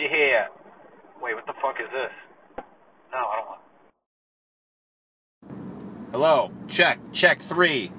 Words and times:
Yeah. 0.00 0.46
Wait, 1.20 1.34
what 1.34 1.44
the 1.44 1.52
fuck 1.60 1.76
is 1.78 1.88
this? 1.92 2.64
No, 3.12 3.18
I 3.18 3.36
don't 3.36 3.46
want. 3.48 3.60
Hello. 6.10 6.50
Check. 6.68 6.98
Check 7.12 7.42
three. 7.42 7.92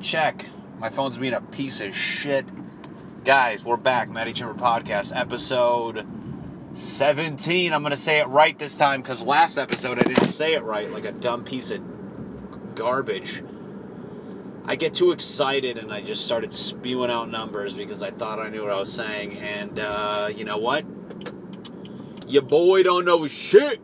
Check. 0.00 0.46
My 0.80 0.90
phone's 0.90 1.16
being 1.16 1.32
a 1.32 1.40
piece 1.40 1.80
of 1.80 1.94
shit. 1.94 2.44
Guys, 3.24 3.64
we're 3.64 3.76
back. 3.76 4.08
Matty 4.08 4.32
Chamber 4.32 4.54
Podcast, 4.54 5.16
episode 5.16 6.04
17. 6.74 7.72
I'm 7.72 7.82
going 7.82 7.92
to 7.92 7.96
say 7.96 8.18
it 8.18 8.26
right 8.26 8.58
this 8.58 8.76
time 8.76 9.00
because 9.00 9.22
last 9.22 9.58
episode 9.58 10.00
I 10.00 10.02
didn't 10.02 10.24
say 10.24 10.54
it 10.54 10.64
right 10.64 10.90
like 10.90 11.04
a 11.04 11.12
dumb 11.12 11.44
piece 11.44 11.70
of 11.70 12.74
garbage. 12.74 13.44
I 14.64 14.74
get 14.74 14.94
too 14.94 15.12
excited 15.12 15.78
and 15.78 15.92
I 15.92 16.02
just 16.02 16.24
started 16.24 16.52
spewing 16.52 17.12
out 17.12 17.30
numbers 17.30 17.74
because 17.74 18.02
I 18.02 18.10
thought 18.10 18.40
I 18.40 18.48
knew 18.48 18.62
what 18.62 18.72
I 18.72 18.78
was 18.80 18.92
saying. 18.92 19.38
And 19.38 19.78
uh, 19.78 20.28
you 20.34 20.44
know 20.44 20.58
what? 20.58 20.84
Your 22.26 22.42
boy 22.42 22.82
don't 22.82 23.04
know 23.04 23.26
shit. 23.28 23.80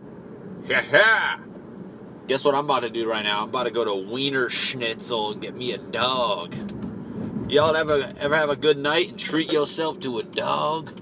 Yeah. 0.67 1.39
Guess 2.27 2.45
what 2.45 2.55
I'm 2.55 2.65
about 2.65 2.83
to 2.83 2.91
do 2.91 3.09
right 3.09 3.25
now? 3.25 3.43
I'm 3.43 3.49
about 3.49 3.65
to 3.65 3.71
go 3.71 3.85
to 3.85 3.95
Wiener 3.95 4.49
Schnitzel 4.49 5.33
and 5.33 5.41
get 5.41 5.55
me 5.55 5.73
a 5.73 5.79
dog. 5.79 6.55
Y'all 7.51 7.77
ever 7.77 8.13
ever 8.19 8.37
have 8.37 8.49
a 8.49 8.57
good 8.57 8.79
night 8.79 9.11
and 9.11 9.19
treat 9.19 9.53
yourself 9.53 10.01
to 10.01 10.19
a 10.19 10.23
dog? 10.23 10.99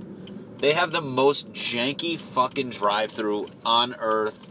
They 0.61 0.73
have 0.73 0.93
the 0.93 1.01
most 1.01 1.53
janky 1.53 2.19
fucking 2.19 2.71
drive-through 2.71 3.51
on 3.65 3.95
earth. 3.99 4.47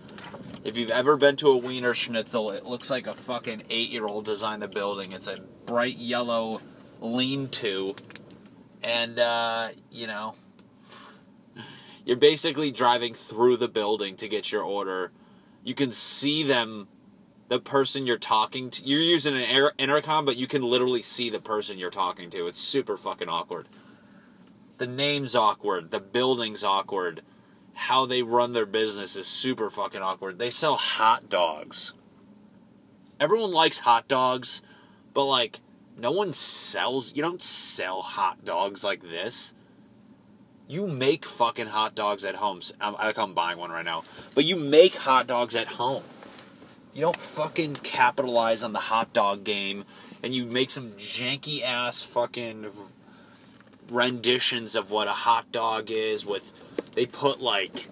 If 0.64 0.78
you've 0.78 0.90
ever 0.90 1.18
been 1.18 1.36
to 1.38 1.50
a 1.50 1.58
Wiener 1.58 1.94
Schnitzel, 1.94 2.52
it 2.52 2.66
looks 2.66 2.90
like 2.90 3.06
a 3.06 3.14
fucking 3.14 3.64
eight-year-old 3.70 4.26
designed 4.26 4.62
the 4.62 4.68
building. 4.68 5.12
It's 5.12 5.28
a 5.28 5.40
bright 5.66 5.98
yellow 5.98 6.62
lean-to, 7.02 7.96
and 8.82 9.20
uh, 9.20 9.70
you 9.92 10.08
know, 10.08 10.36
you're 12.06 12.18
basically 12.18 12.72
driving 12.72 13.14
through 13.14 13.58
the 13.58 13.68
building 13.68 14.16
to 14.18 14.28
get 14.28 14.52
your 14.52 14.64
order. 14.64 15.12
You 15.64 15.76
can 15.76 15.92
see 15.92 16.44
them, 16.44 16.88
the 17.50 17.60
person 17.60 18.08
you're 18.08 18.18
talking 18.18 18.70
to. 18.72 18.86
You're 18.86 19.02
using 19.02 19.36
an 19.36 19.44
air, 19.44 19.74
intercom, 19.78 20.26
but 20.26 20.38
you 20.38 20.48
can 20.48 20.64
literally 20.64 21.02
see 21.02 21.30
the 21.30 21.40
person 21.40 21.78
you're 21.78 21.90
talking 21.90 22.30
to. 22.32 22.48
It's 22.48 22.62
super 22.62 22.98
fucking 22.98 23.30
awkward. 23.30 23.68
The 24.78 24.88
name's 24.88 25.36
awkward. 25.36 25.92
The 25.92 26.00
building's 26.00 26.64
awkward. 26.64 27.22
How 27.74 28.06
they 28.06 28.22
run 28.22 28.54
their 28.54 28.66
business 28.66 29.16
is 29.16 29.28
super 29.28 29.70
fucking 29.70 30.02
awkward. 30.02 30.40
They 30.40 30.50
sell 30.50 30.76
hot 30.76 31.30
dogs. 31.30 31.94
Everyone 33.20 33.52
likes 33.52 33.80
hot 33.80 34.08
dogs, 34.08 34.62
but 35.14 35.26
like, 35.26 35.60
no 35.98 36.12
one 36.12 36.32
sells. 36.32 37.14
You 37.14 37.22
don't 37.22 37.44
sell 37.44 38.02
hot 38.02 38.46
dogs 38.46 38.84
like 38.84 39.02
this. 39.02 39.54
You 40.70 40.86
make 40.86 41.26
fucking 41.26 41.66
hot 41.66 41.96
dogs 41.96 42.24
at 42.24 42.36
home. 42.36 42.62
I'm, 42.80 42.94
I'm 43.00 43.34
buying 43.34 43.58
one 43.58 43.72
right 43.72 43.84
now. 43.84 44.04
But 44.36 44.46
you 44.46 44.56
make 44.56 44.96
hot 44.96 45.26
dogs 45.26 45.56
at 45.56 45.66
home. 45.66 46.04
You 46.94 47.02
don't 47.02 47.18
fucking 47.18 47.78
capitalize 47.78 48.64
on 48.64 48.72
the 48.74 48.80
hot 48.80 49.12
dog 49.12 49.44
game 49.44 49.86
and 50.22 50.32
you 50.32 50.46
make 50.46 50.70
some 50.70 50.92
janky 50.92 51.64
ass 51.64 52.04
fucking 52.04 52.68
renditions 53.90 54.76
of 54.76 54.92
what 54.92 55.08
a 55.08 55.14
hot 55.14 55.52
dog 55.52 55.90
is 55.90 56.24
with 56.24 56.54
they 56.94 57.08
put 57.08 57.42
like 57.42 57.88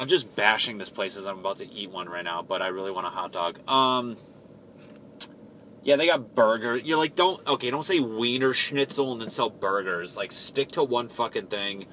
I'm 0.00 0.08
just 0.08 0.34
bashing 0.34 0.78
this 0.78 0.90
place 0.90 1.16
as 1.16 1.24
I'm 1.24 1.38
about 1.38 1.58
to 1.58 1.70
eat 1.70 1.90
one 1.90 2.08
right 2.08 2.24
now, 2.24 2.42
but 2.42 2.62
I 2.62 2.68
really 2.68 2.90
want 2.90 3.06
a 3.06 3.10
hot 3.10 3.30
dog. 3.30 3.60
Um 3.68 4.16
yeah, 5.84 5.96
they 5.96 6.06
got 6.06 6.34
burger. 6.34 6.76
You're 6.76 6.98
like, 6.98 7.14
don't 7.14 7.46
okay, 7.46 7.70
don't 7.70 7.84
say 7.84 8.00
wiener 8.00 8.52
schnitzel 8.52 9.12
and 9.12 9.20
then 9.20 9.30
sell 9.30 9.50
burgers. 9.50 10.16
Like 10.16 10.32
stick 10.32 10.68
to 10.72 10.82
one 10.82 11.08
fucking 11.08 11.46
thing. 11.46 11.86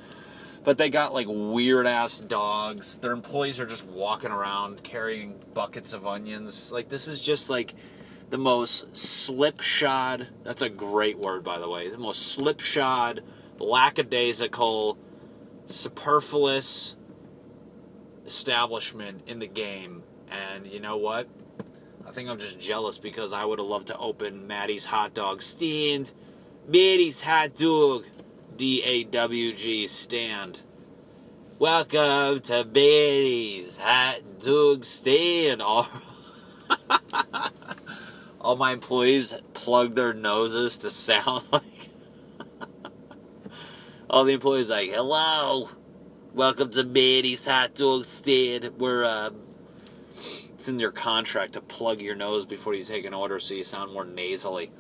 But 0.66 0.80
they 0.80 0.90
got 0.90 1.14
like 1.14 1.28
weird 1.30 1.88
ass 1.88 2.18
dogs. 2.18 2.98
Their 2.98 3.12
employees 3.12 3.60
are 3.60 3.68
just 3.68 3.86
walking 3.86 4.32
around 4.32 4.84
carrying 4.84 5.40
buckets 5.54 5.94
of 5.94 6.08
onions. 6.08 6.72
Like 6.72 6.90
this 6.90 7.08
is 7.08 7.22
just 7.22 7.50
like 7.50 7.76
the 8.32 8.40
most 8.40 8.98
slipshod. 8.98 10.28
That's 10.44 10.64
a 10.64 10.70
great 10.70 11.20
word, 11.20 11.44
by 11.44 11.60
the 11.60 11.70
way. 11.70 11.90
The 11.90 12.00
most 12.00 12.34
slipshod, 12.34 13.22
lackadaisical, 13.60 14.98
superfluous 15.68 16.96
establishment 18.26 19.22
in 19.28 19.38
the 19.38 19.48
game. 19.48 20.02
And 20.30 20.66
you 20.66 20.80
know 20.80 20.98
what? 20.98 21.30
I 22.08 22.12
think 22.12 22.30
I'm 22.30 22.40
just 22.40 22.60
jealous 22.60 22.98
because 22.98 23.34
I 23.34 23.46
would 23.46 23.60
have 23.60 23.68
loved 23.68 23.88
to 23.88 23.98
open 23.98 24.48
Maddie's 24.48 24.86
hot 24.86 25.14
dog 25.14 25.42
stand. 25.42 26.12
Maddie's 26.68 27.22
hot 27.22 27.56
dog. 27.56 28.06
D 28.58 28.82
A 28.86 29.04
W 29.04 29.52
G 29.52 29.86
stand. 29.86 30.62
Welcome 31.60 32.40
to 32.42 32.64
Maddie's 32.64 33.78
hot 33.78 34.40
dog 34.40 34.86
stand. 34.86 35.62
All, 35.62 35.90
all 38.40 38.56
my 38.56 38.72
employees 38.72 39.36
plug 39.54 39.96
their 39.96 40.14
noses 40.14 40.78
to 40.80 40.90
sound 40.90 41.44
like. 41.52 41.90
all 44.10 44.24
the 44.24 44.34
employees 44.34 44.70
like, 44.70 44.90
hello. 44.90 45.70
Welcome 46.34 46.72
to 46.72 46.86
Maddie's 46.86 47.46
hot 47.46 47.76
dog 47.76 48.06
stand. 48.06 48.72
We're 48.78 49.04
uh, 49.04 49.32
it's 50.54 50.70
in 50.70 50.80
your 50.80 50.92
contract 50.92 51.54
to 51.54 51.62
plug 51.62 52.00
your 52.00 52.16
nose 52.16 52.46
before 52.46 52.74
you 52.74 52.86
take 52.86 53.04
an 53.04 53.14
order 53.14 53.38
so 53.38 53.54
you 53.54 53.66
sound 53.66 53.92
more 53.92 54.06
nasally. 54.06 54.72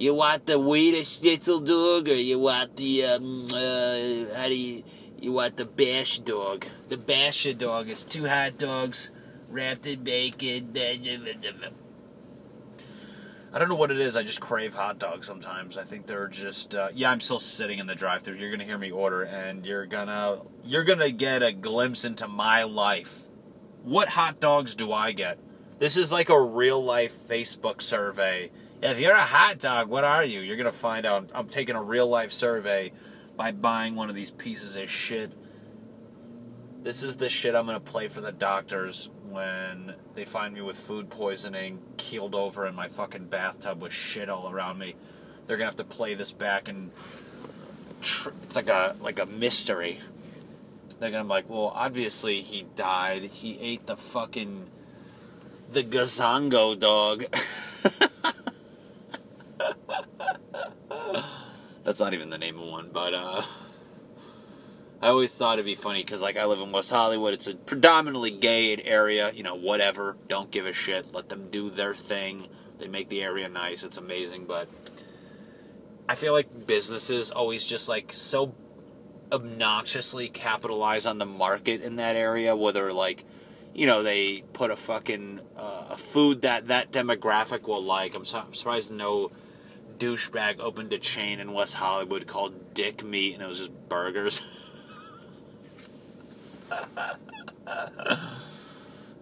You 0.00 0.14
want 0.14 0.46
the 0.46 0.58
Wiener 0.58 1.04
Schnitzel 1.04 1.60
dog, 1.60 2.08
or 2.08 2.14
you 2.14 2.38
want 2.38 2.74
the 2.78 3.04
um, 3.04 3.44
uh, 3.52 4.34
how 4.34 4.48
do 4.48 4.56
you 4.56 4.82
you 5.18 5.30
want 5.30 5.58
the 5.58 5.66
bash 5.66 6.20
dog? 6.20 6.64
The 6.88 6.96
bash 6.96 7.44
dog 7.58 7.90
is 7.90 8.02
two 8.02 8.26
hot 8.26 8.56
dogs 8.56 9.10
wrapped 9.50 9.86
in 9.86 10.02
bacon. 10.02 10.72
I 13.52 13.58
don't 13.58 13.68
know 13.68 13.74
what 13.74 13.90
it 13.90 14.00
is. 14.00 14.16
I 14.16 14.22
just 14.22 14.40
crave 14.40 14.72
hot 14.72 14.98
dogs 14.98 15.26
sometimes. 15.26 15.76
I 15.76 15.82
think 15.82 16.06
they're 16.06 16.28
just 16.28 16.74
uh, 16.74 16.88
yeah. 16.94 17.10
I'm 17.10 17.20
still 17.20 17.38
sitting 17.38 17.78
in 17.78 17.86
the 17.86 17.94
drive-through. 17.94 18.36
You're 18.36 18.50
gonna 18.50 18.64
hear 18.64 18.78
me 18.78 18.90
order, 18.90 19.24
and 19.24 19.66
you're 19.66 19.84
gonna 19.84 20.38
you're 20.64 20.84
gonna 20.84 21.10
get 21.10 21.42
a 21.42 21.52
glimpse 21.52 22.06
into 22.06 22.26
my 22.26 22.62
life. 22.62 23.24
What 23.82 24.08
hot 24.08 24.40
dogs 24.40 24.74
do 24.74 24.94
I 24.94 25.12
get? 25.12 25.38
This 25.78 25.98
is 25.98 26.10
like 26.10 26.30
a 26.30 26.40
real 26.40 26.82
life 26.82 27.14
Facebook 27.14 27.82
survey 27.82 28.50
if 28.82 28.98
you're 28.98 29.14
a 29.14 29.20
hot 29.20 29.58
dog, 29.58 29.88
what 29.88 30.04
are 30.04 30.24
you? 30.24 30.40
You're 30.40 30.56
gonna 30.56 30.72
find 30.72 31.04
out. 31.04 31.30
I'm 31.34 31.48
taking 31.48 31.76
a 31.76 31.82
real 31.82 32.06
life 32.06 32.32
survey 32.32 32.92
by 33.36 33.52
buying 33.52 33.94
one 33.94 34.08
of 34.08 34.14
these 34.14 34.30
pieces 34.30 34.76
of 34.76 34.90
shit. 34.90 35.32
This 36.82 37.02
is 37.02 37.16
the 37.16 37.28
shit 37.28 37.54
I'm 37.54 37.66
gonna 37.66 37.80
play 37.80 38.08
for 38.08 38.20
the 38.20 38.32
doctors 38.32 39.10
when 39.28 39.94
they 40.14 40.24
find 40.24 40.54
me 40.54 40.62
with 40.62 40.78
food 40.78 41.10
poisoning, 41.10 41.80
keeled 41.96 42.34
over 42.34 42.66
in 42.66 42.74
my 42.74 42.88
fucking 42.88 43.26
bathtub 43.26 43.82
with 43.82 43.92
shit 43.92 44.28
all 44.28 44.50
around 44.50 44.78
me. 44.78 44.94
They're 45.46 45.56
gonna 45.56 45.66
have 45.66 45.76
to 45.76 45.84
play 45.84 46.14
this 46.14 46.32
back 46.32 46.68
and 46.68 46.90
tr- 48.00 48.30
it's 48.44 48.56
like 48.56 48.68
a 48.68 48.96
like 49.00 49.18
a 49.18 49.26
mystery. 49.26 50.00
They're 50.98 51.10
gonna 51.10 51.24
be 51.24 51.30
like, 51.30 51.50
well, 51.50 51.72
obviously 51.74 52.40
he 52.40 52.66
died. 52.76 53.24
He 53.24 53.58
ate 53.60 53.86
the 53.86 53.96
fucking 53.96 54.66
the 55.70 55.84
gazongo 55.84 56.78
dog. 56.78 57.24
That's 61.84 62.00
not 62.00 62.14
even 62.14 62.30
the 62.30 62.38
name 62.38 62.58
of 62.58 62.68
one, 62.68 62.90
but 62.92 63.14
uh, 63.14 63.42
I 65.02 65.08
always 65.08 65.34
thought 65.34 65.54
it'd 65.54 65.64
be 65.64 65.74
funny 65.74 66.02
because, 66.02 66.20
like, 66.20 66.36
I 66.36 66.44
live 66.44 66.60
in 66.60 66.72
West 66.72 66.90
Hollywood. 66.90 67.32
It's 67.32 67.46
a 67.46 67.54
predominantly 67.54 68.30
gay 68.30 68.76
area. 68.76 69.32
You 69.32 69.42
know, 69.42 69.54
whatever. 69.54 70.16
Don't 70.28 70.50
give 70.50 70.66
a 70.66 70.74
shit. 70.74 71.14
Let 71.14 71.30
them 71.30 71.48
do 71.50 71.70
their 71.70 71.94
thing. 71.94 72.48
They 72.78 72.88
make 72.88 73.08
the 73.08 73.22
area 73.22 73.48
nice. 73.48 73.82
It's 73.82 73.96
amazing, 73.96 74.44
but 74.44 74.68
I 76.08 76.14
feel 76.16 76.32
like 76.32 76.66
businesses 76.66 77.30
always 77.30 77.64
just 77.64 77.88
like 77.88 78.12
so 78.12 78.54
obnoxiously 79.32 80.28
capitalize 80.28 81.06
on 81.06 81.18
the 81.18 81.26
market 81.26 81.82
in 81.82 81.96
that 81.96 82.16
area. 82.16 82.54
Whether 82.54 82.92
like, 82.92 83.24
you 83.74 83.86
know, 83.86 84.02
they 84.02 84.42
put 84.52 84.70
a 84.70 84.76
fucking 84.76 85.40
uh, 85.56 85.96
food 85.96 86.42
that 86.42 86.68
that 86.68 86.92
demographic 86.92 87.66
will 87.66 87.82
like. 87.82 88.14
I'm, 88.14 88.26
so, 88.26 88.38
I'm 88.38 88.52
surprised 88.52 88.92
no 88.92 89.30
douchebag 90.00 90.58
opened 90.58 90.92
a 90.92 90.98
chain 90.98 91.38
in 91.38 91.52
West 91.52 91.74
Hollywood 91.74 92.26
called 92.26 92.74
Dick 92.74 93.04
Meat, 93.04 93.34
and 93.34 93.42
it 93.42 93.46
was 93.46 93.58
just 93.58 93.88
burgers. 93.88 94.42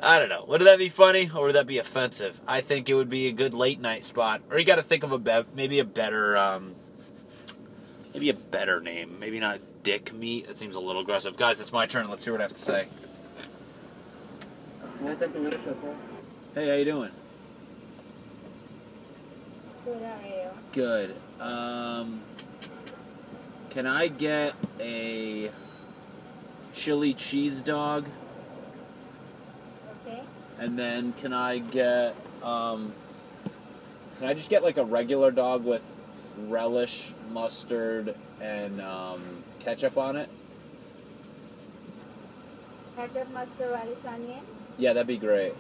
I 0.01 0.19
don't 0.21 0.29
know. 0.29 0.45
Would 0.47 0.61
that 0.63 0.79
be 0.79 0.89
funny 0.89 1.29
or 1.35 1.47
would 1.47 1.57
that 1.57 1.67
be 1.67 1.79
offensive? 1.79 2.41
I 2.47 2.61
think 2.61 2.89
it 2.89 2.95
would 2.95 3.11
be 3.11 3.27
a 3.27 3.33
good 3.33 3.53
late 3.53 3.81
night 3.81 4.05
spot. 4.05 4.43
Or 4.51 4.59
you 4.59 4.65
got 4.65 4.77
to 4.77 4.83
think 4.83 5.03
of 5.03 5.11
a 5.11 5.19
be- 5.19 5.49
maybe 5.55 5.81
a 5.81 5.85
better 5.85 6.37
um, 6.37 6.77
maybe 8.15 8.31
a 8.31 8.35
better 8.35 8.81
name. 8.81 9.19
Maybe 9.19 9.41
not 9.41 9.59
Dick 9.83 10.15
Meat. 10.15 10.47
That 10.47 10.57
seems 10.57 10.77
a 10.77 10.81
little 10.81 11.03
aggressive. 11.03 11.37
Guys, 11.37 11.61
it's 11.61 11.73
my 11.73 11.87
turn. 11.87 12.09
Let's 12.09 12.25
hear 12.25 12.33
what 12.33 12.41
I 12.41 12.45
have 12.45 12.55
to 12.55 12.61
say. 12.61 12.87
Hey, 16.55 16.69
how 16.69 16.75
you 16.77 16.85
doing? 16.85 17.11
Good, 19.89 20.03
how 20.03 20.21
are 20.21 20.27
you? 20.27 20.51
Good. 20.73 21.17
Um, 21.41 22.21
can 23.71 23.87
I 23.87 24.09
get 24.09 24.55
a 24.79 25.51
chili 26.75 27.15
cheese 27.15 27.63
dog, 27.63 28.05
Okay. 30.07 30.21
and 30.59 30.79
then 30.79 31.15
can 31.15 31.33
I 31.33 31.61
get 31.61 32.15
um, 32.43 32.93
can 34.19 34.29
I 34.29 34.35
just 34.35 34.51
get 34.51 34.63
like 34.63 34.77
a 34.77 34.85
regular 34.85 35.31
dog 35.31 35.65
with 35.65 35.83
relish, 36.49 37.15
mustard, 37.33 38.15
and 38.43 38.83
um, 38.83 39.23
ketchup 39.59 39.97
on 39.97 40.17
it? 40.17 40.29
Ketchup, 42.95 43.33
mustard, 43.33 43.71
relish, 43.71 43.99
onion. 44.07 44.41
Yeah, 44.77 44.93
that'd 44.93 45.07
be 45.07 45.17
great. 45.17 45.55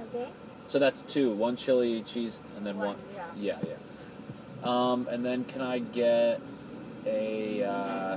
Okay. 0.00 0.30
So 0.68 0.78
that's 0.78 1.02
two, 1.02 1.32
one 1.32 1.56
chili 1.56 2.02
cheese, 2.02 2.42
and 2.56 2.66
then 2.66 2.76
one. 2.78 2.88
One, 2.88 2.96
yeah. 3.14 3.58
Yeah, 3.62 3.68
yeah. 3.68 3.76
Um, 4.62 5.06
and 5.08 5.24
then 5.24 5.44
can 5.44 5.60
I 5.62 5.78
get 5.78 6.40
a? 7.06 7.62
Uh, 7.62 8.16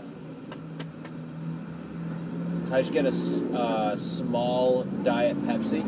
can 2.65 2.73
I 2.73 2.81
just 2.81 2.93
get 2.93 3.05
a 3.05 3.57
uh, 3.59 3.97
small 3.97 4.83
diet 5.03 5.37
Pepsi, 5.45 5.83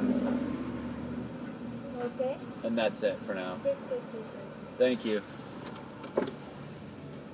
Okay. 2.00 2.38
and 2.63 2.78
that's 2.78 3.04
it 3.04 3.18
for 3.25 3.34
now. 3.34 3.58
Thank 4.78 5.06
you. 5.06 5.22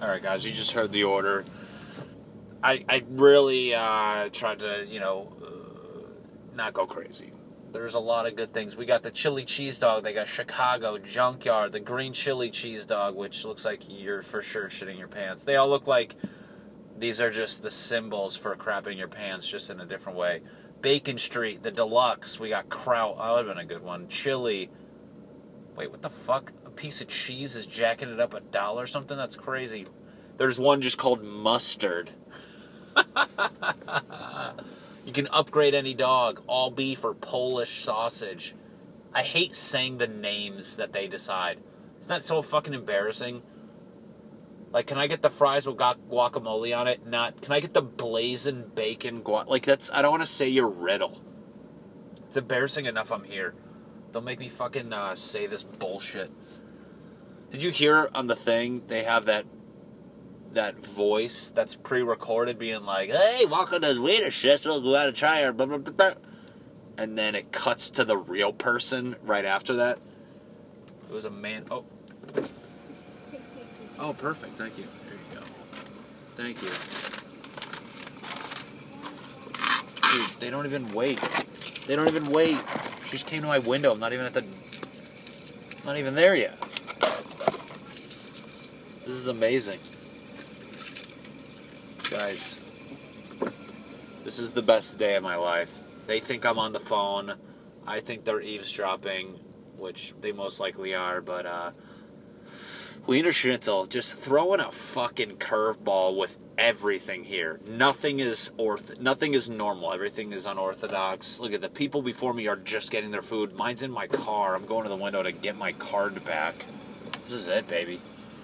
All 0.01 0.07
right, 0.07 0.21
guys, 0.21 0.45
you 0.45 0.51
just 0.51 0.71
heard 0.71 0.91
the 0.91 1.03
order. 1.03 1.44
I 2.63 2.85
I 2.88 3.03
really 3.09 3.74
uh, 3.74 4.29
tried 4.31 4.59
to 4.59 4.85
you 4.88 5.00
know 5.00 5.33
uh, 5.41 6.56
not 6.56 6.74
go 6.74 6.85
crazy. 6.85 7.31
There's 7.71 7.95
a 7.95 7.99
lot 7.99 8.25
of 8.25 8.35
good 8.35 8.53
things. 8.53 8.75
We 8.75 8.85
got 8.85 9.03
the 9.03 9.11
chili 9.11 9.43
cheese 9.43 9.77
dog. 9.79 10.03
They 10.03 10.13
got 10.13 10.27
Chicago 10.27 10.97
Junkyard, 10.97 11.71
the 11.73 11.79
green 11.79 12.13
chili 12.13 12.49
cheese 12.49 12.85
dog, 12.85 13.15
which 13.15 13.45
looks 13.45 13.65
like 13.65 13.83
you're 13.87 14.21
for 14.21 14.41
sure 14.41 14.69
shitting 14.69 14.97
your 14.97 15.07
pants. 15.07 15.43
They 15.43 15.57
all 15.57 15.69
look 15.69 15.85
like 15.85 16.15
these 16.97 17.19
are 17.21 17.29
just 17.29 17.61
the 17.61 17.69
symbols 17.71 18.35
for 18.35 18.55
crapping 18.55 18.97
your 18.97 19.07
pants, 19.07 19.47
just 19.47 19.69
in 19.69 19.79
a 19.79 19.85
different 19.85 20.17
way. 20.17 20.41
Bacon 20.81 21.17
Street, 21.17 21.63
the 21.63 21.71
deluxe. 21.71 22.39
We 22.39 22.49
got 22.49 22.69
kraut. 22.69 23.17
Oh, 23.19 23.23
that 23.23 23.31
would 23.35 23.47
have 23.47 23.55
been 23.55 23.65
a 23.65 23.67
good 23.67 23.83
one. 23.83 24.07
Chili. 24.07 24.69
Wait, 25.75 25.91
what 25.91 26.01
the 26.01 26.09
fuck? 26.09 26.53
A 26.65 26.69
piece 26.69 27.01
of 27.01 27.07
cheese 27.07 27.55
is 27.55 27.65
jacking 27.65 28.09
it 28.09 28.19
up 28.19 28.33
a 28.33 28.39
dollar 28.39 28.83
or 28.83 28.87
something? 28.87 29.17
That's 29.17 29.35
crazy. 29.35 29.85
There's 30.37 30.59
one 30.59 30.81
just 30.81 30.97
called 30.97 31.23
mustard. 31.23 32.11
you 35.07 35.13
can 35.13 35.30
upgrade 35.30 35.74
any 35.74 35.94
dog, 35.94 36.44
all 36.48 36.69
beef 36.69 37.06
or 37.06 37.13
Polish 37.13 37.81
sausage. 37.81 38.54
I 39.13 39.24
hate 39.24 39.56
saying 39.56 40.00
the 40.00 40.07
names 40.07 40.75
that 40.75 40.92
they 40.92 41.07
decide. 41.07 41.59
Isn't 42.01 42.09
that 42.09 42.25
so 42.25 42.42
fucking 42.42 42.74
embarrassing? 42.74 43.42
Like, 44.74 44.86
can 44.86 44.98
I 44.98 45.07
get 45.07 45.21
the 45.21 45.30
fries 45.30 45.65
with 45.65 45.77
guac- 45.77 46.09
guacamole 46.12 46.77
on 46.77 46.89
it? 46.89 47.07
Not. 47.07 47.42
Can 47.42 47.54
I 47.54 47.62
get 47.62 47.74
the 47.74 47.81
blazing 47.81 48.65
bacon 48.75 49.21
guac? 49.21 49.48
Like, 49.48 49.63
that's. 49.63 49.89
I 49.92 50.01
don't 50.01 50.12
want 50.12 50.24
to 50.24 50.27
say 50.27 50.50
your 50.50 50.68
riddle. 50.68 51.21
It's 52.25 52.36
embarrassing 52.36 52.86
enough 52.86 53.10
I'm 53.10 53.24
here. 53.24 53.56
Don't 54.12 54.25
make 54.25 54.39
me 54.39 54.50
fucking 54.50 54.92
uh, 54.92 55.15
say 55.15 55.48
this 55.48 55.63
bullshit. 55.63 56.31
Did 57.50 57.63
you 57.63 57.71
hear 57.71 58.10
on 58.13 58.27
the 58.27 58.36
thing 58.36 58.83
they 58.88 59.03
have 59.03 59.24
that 59.24 59.45
that 60.53 60.85
voice 60.85 61.49
that's 61.49 61.75
pre-recorded 61.75 62.57
being 62.57 62.83
like, 62.83 63.11
"Hey, 63.11 63.45
welcome 63.45 63.81
to 63.81 63.99
Wiener 63.99 64.31
Schnitzel. 64.31 64.81
Go 64.81 64.95
out 64.95 65.07
and 65.07 65.15
try 65.17 65.44
our 65.44 65.53
blah, 65.53 65.65
blah, 65.65 65.77
blah, 65.77 65.94
blah." 65.94 66.13
and 66.97 67.17
then 67.17 67.35
it 67.35 67.51
cuts 67.51 67.89
to 67.91 68.03
the 68.03 68.17
real 68.17 68.51
person 68.51 69.15
right 69.23 69.45
after 69.45 69.75
that. 69.75 69.99
It 71.09 71.13
was 71.13 71.25
a 71.25 71.29
man. 71.29 71.65
Oh, 71.69 71.85
oh, 73.99 74.13
perfect. 74.13 74.57
Thank 74.57 74.77
you. 74.77 74.85
There 75.05 75.13
you 75.13 75.39
go. 75.39 75.45
Thank 76.35 76.61
you. 76.61 76.69
Dude, 80.11 80.39
they 80.39 80.50
don't 80.50 80.65
even 80.65 80.91
wait. 80.93 81.21
They 81.85 81.95
don't 81.95 82.07
even 82.07 82.31
wait. 82.31 82.57
She 83.05 83.11
just 83.11 83.27
came 83.27 83.41
to 83.41 83.47
my 83.47 83.59
window. 83.59 83.93
I'm 83.93 84.00
not 84.00 84.13
even 84.13 84.25
at 84.25 84.33
the. 84.33 84.43
Not 85.85 85.97
even 85.97 86.15
there 86.15 86.35
yet. 86.35 86.59
This 89.05 89.15
is 89.15 89.27
amazing. 89.27 89.79
Guys, 92.17 92.59
this 94.25 94.39
is 94.39 94.51
the 94.51 94.63
best 94.63 94.97
day 94.97 95.13
of 95.17 95.21
my 95.21 95.35
life. 95.35 95.83
They 96.07 96.19
think 96.19 96.47
I'm 96.47 96.57
on 96.57 96.73
the 96.73 96.79
phone. 96.79 97.35
I 97.85 97.99
think 97.99 98.25
they're 98.25 98.41
eavesdropping, 98.41 99.39
which 99.77 100.15
they 100.19 100.31
most 100.31 100.59
likely 100.59 100.95
are, 100.95 101.21
but 101.21 101.45
uh 101.45 101.71
Wiener 103.05 103.31
Schnitzel 103.31 103.85
just 103.85 104.15
throwing 104.15 104.59
a 104.59 104.71
fucking 104.71 105.37
curveball 105.37 106.17
with 106.17 106.39
everything 106.57 107.23
here. 107.23 107.59
Nothing 107.67 108.19
is 108.19 108.51
orth 108.57 108.99
nothing 108.99 109.35
is 109.35 109.51
normal. 109.51 109.93
Everything 109.93 110.33
is 110.33 110.47
unorthodox. 110.47 111.39
Look 111.39 111.53
at 111.53 111.61
the 111.61 111.69
people 111.69 112.01
before 112.01 112.33
me 112.33 112.47
are 112.47 112.55
just 112.55 112.89
getting 112.89 113.11
their 113.11 113.21
food. 113.21 113.55
Mine's 113.55 113.83
in 113.83 113.91
my 113.91 114.07
car. 114.07 114.55
I'm 114.55 114.65
going 114.65 114.83
to 114.83 114.89
the 114.89 114.95
window 114.95 115.21
to 115.21 115.31
get 115.31 115.55
my 115.55 115.71
card 115.73 116.25
back. 116.25 116.65
This 117.21 117.33
is 117.33 117.45
it, 117.45 117.67
baby. 117.67 118.01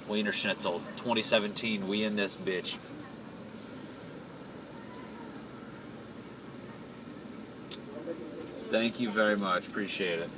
Wiener 0.08 0.32
Schnitzel 0.32 0.80
2017. 0.98 1.88
We 1.88 2.04
in 2.04 2.16
this 2.16 2.36
bitch. 2.36 2.78
Thank 8.74 9.00
you 9.00 9.12
very 9.12 9.38
much. 9.38 9.68
Appreciate 9.68 10.18
it. 10.18 10.30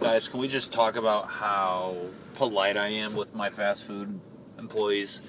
Guys, 0.00 0.28
can 0.28 0.40
we 0.40 0.48
just 0.48 0.72
talk 0.72 0.96
about 0.96 1.28
how 1.28 1.94
polite 2.36 2.78
I 2.78 2.88
am 2.88 3.14
with 3.14 3.34
my 3.34 3.50
fast 3.50 3.84
food 3.84 4.18
employees? 4.58 5.20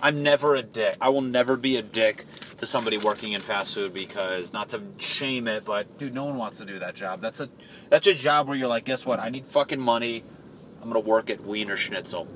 I'm 0.00 0.22
never 0.22 0.54
a 0.54 0.62
dick. 0.62 0.96
I 1.00 1.08
will 1.08 1.22
never 1.22 1.56
be 1.56 1.74
a 1.78 1.82
dick 1.82 2.26
to 2.58 2.64
somebody 2.64 2.96
working 2.96 3.32
in 3.32 3.40
fast 3.40 3.74
food 3.74 3.92
because 3.92 4.52
not 4.52 4.68
to 4.68 4.80
shame 4.98 5.48
it, 5.48 5.64
but 5.64 5.98
dude, 5.98 6.14
no 6.14 6.26
one 6.26 6.36
wants 6.36 6.58
to 6.58 6.64
do 6.64 6.78
that 6.78 6.94
job. 6.94 7.20
That's 7.20 7.40
a 7.40 7.48
that's 7.88 8.06
a 8.06 8.14
job 8.14 8.46
where 8.46 8.56
you're 8.56 8.68
like, 8.68 8.84
guess 8.84 9.04
what? 9.04 9.18
I 9.18 9.28
need 9.28 9.46
fucking 9.46 9.80
money. 9.80 10.22
I'm 10.80 10.86
gonna 10.86 11.00
work 11.00 11.28
at 11.28 11.40
Wiener 11.40 11.76
Schnitzel. 11.76 12.28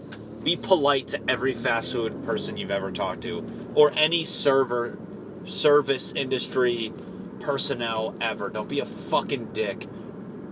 Be 0.43 0.57
polite 0.57 1.07
to 1.09 1.21
every 1.31 1.55
fast 1.55 1.93
food 1.93 2.25
person 2.25 2.57
you've 2.57 2.73
ever 2.73 2.91
talked 2.91 3.23
to, 3.23 3.49
or 3.77 3.93
any 3.95 4.25
server, 4.25 4.99
service 5.45 6.13
industry 6.13 6.93
personnel 7.41 8.15
ever. 8.21 8.49
Don't 8.49 8.69
be 8.69 8.81
a 8.81 8.87
fucking 8.87 9.53
dick 9.53 9.87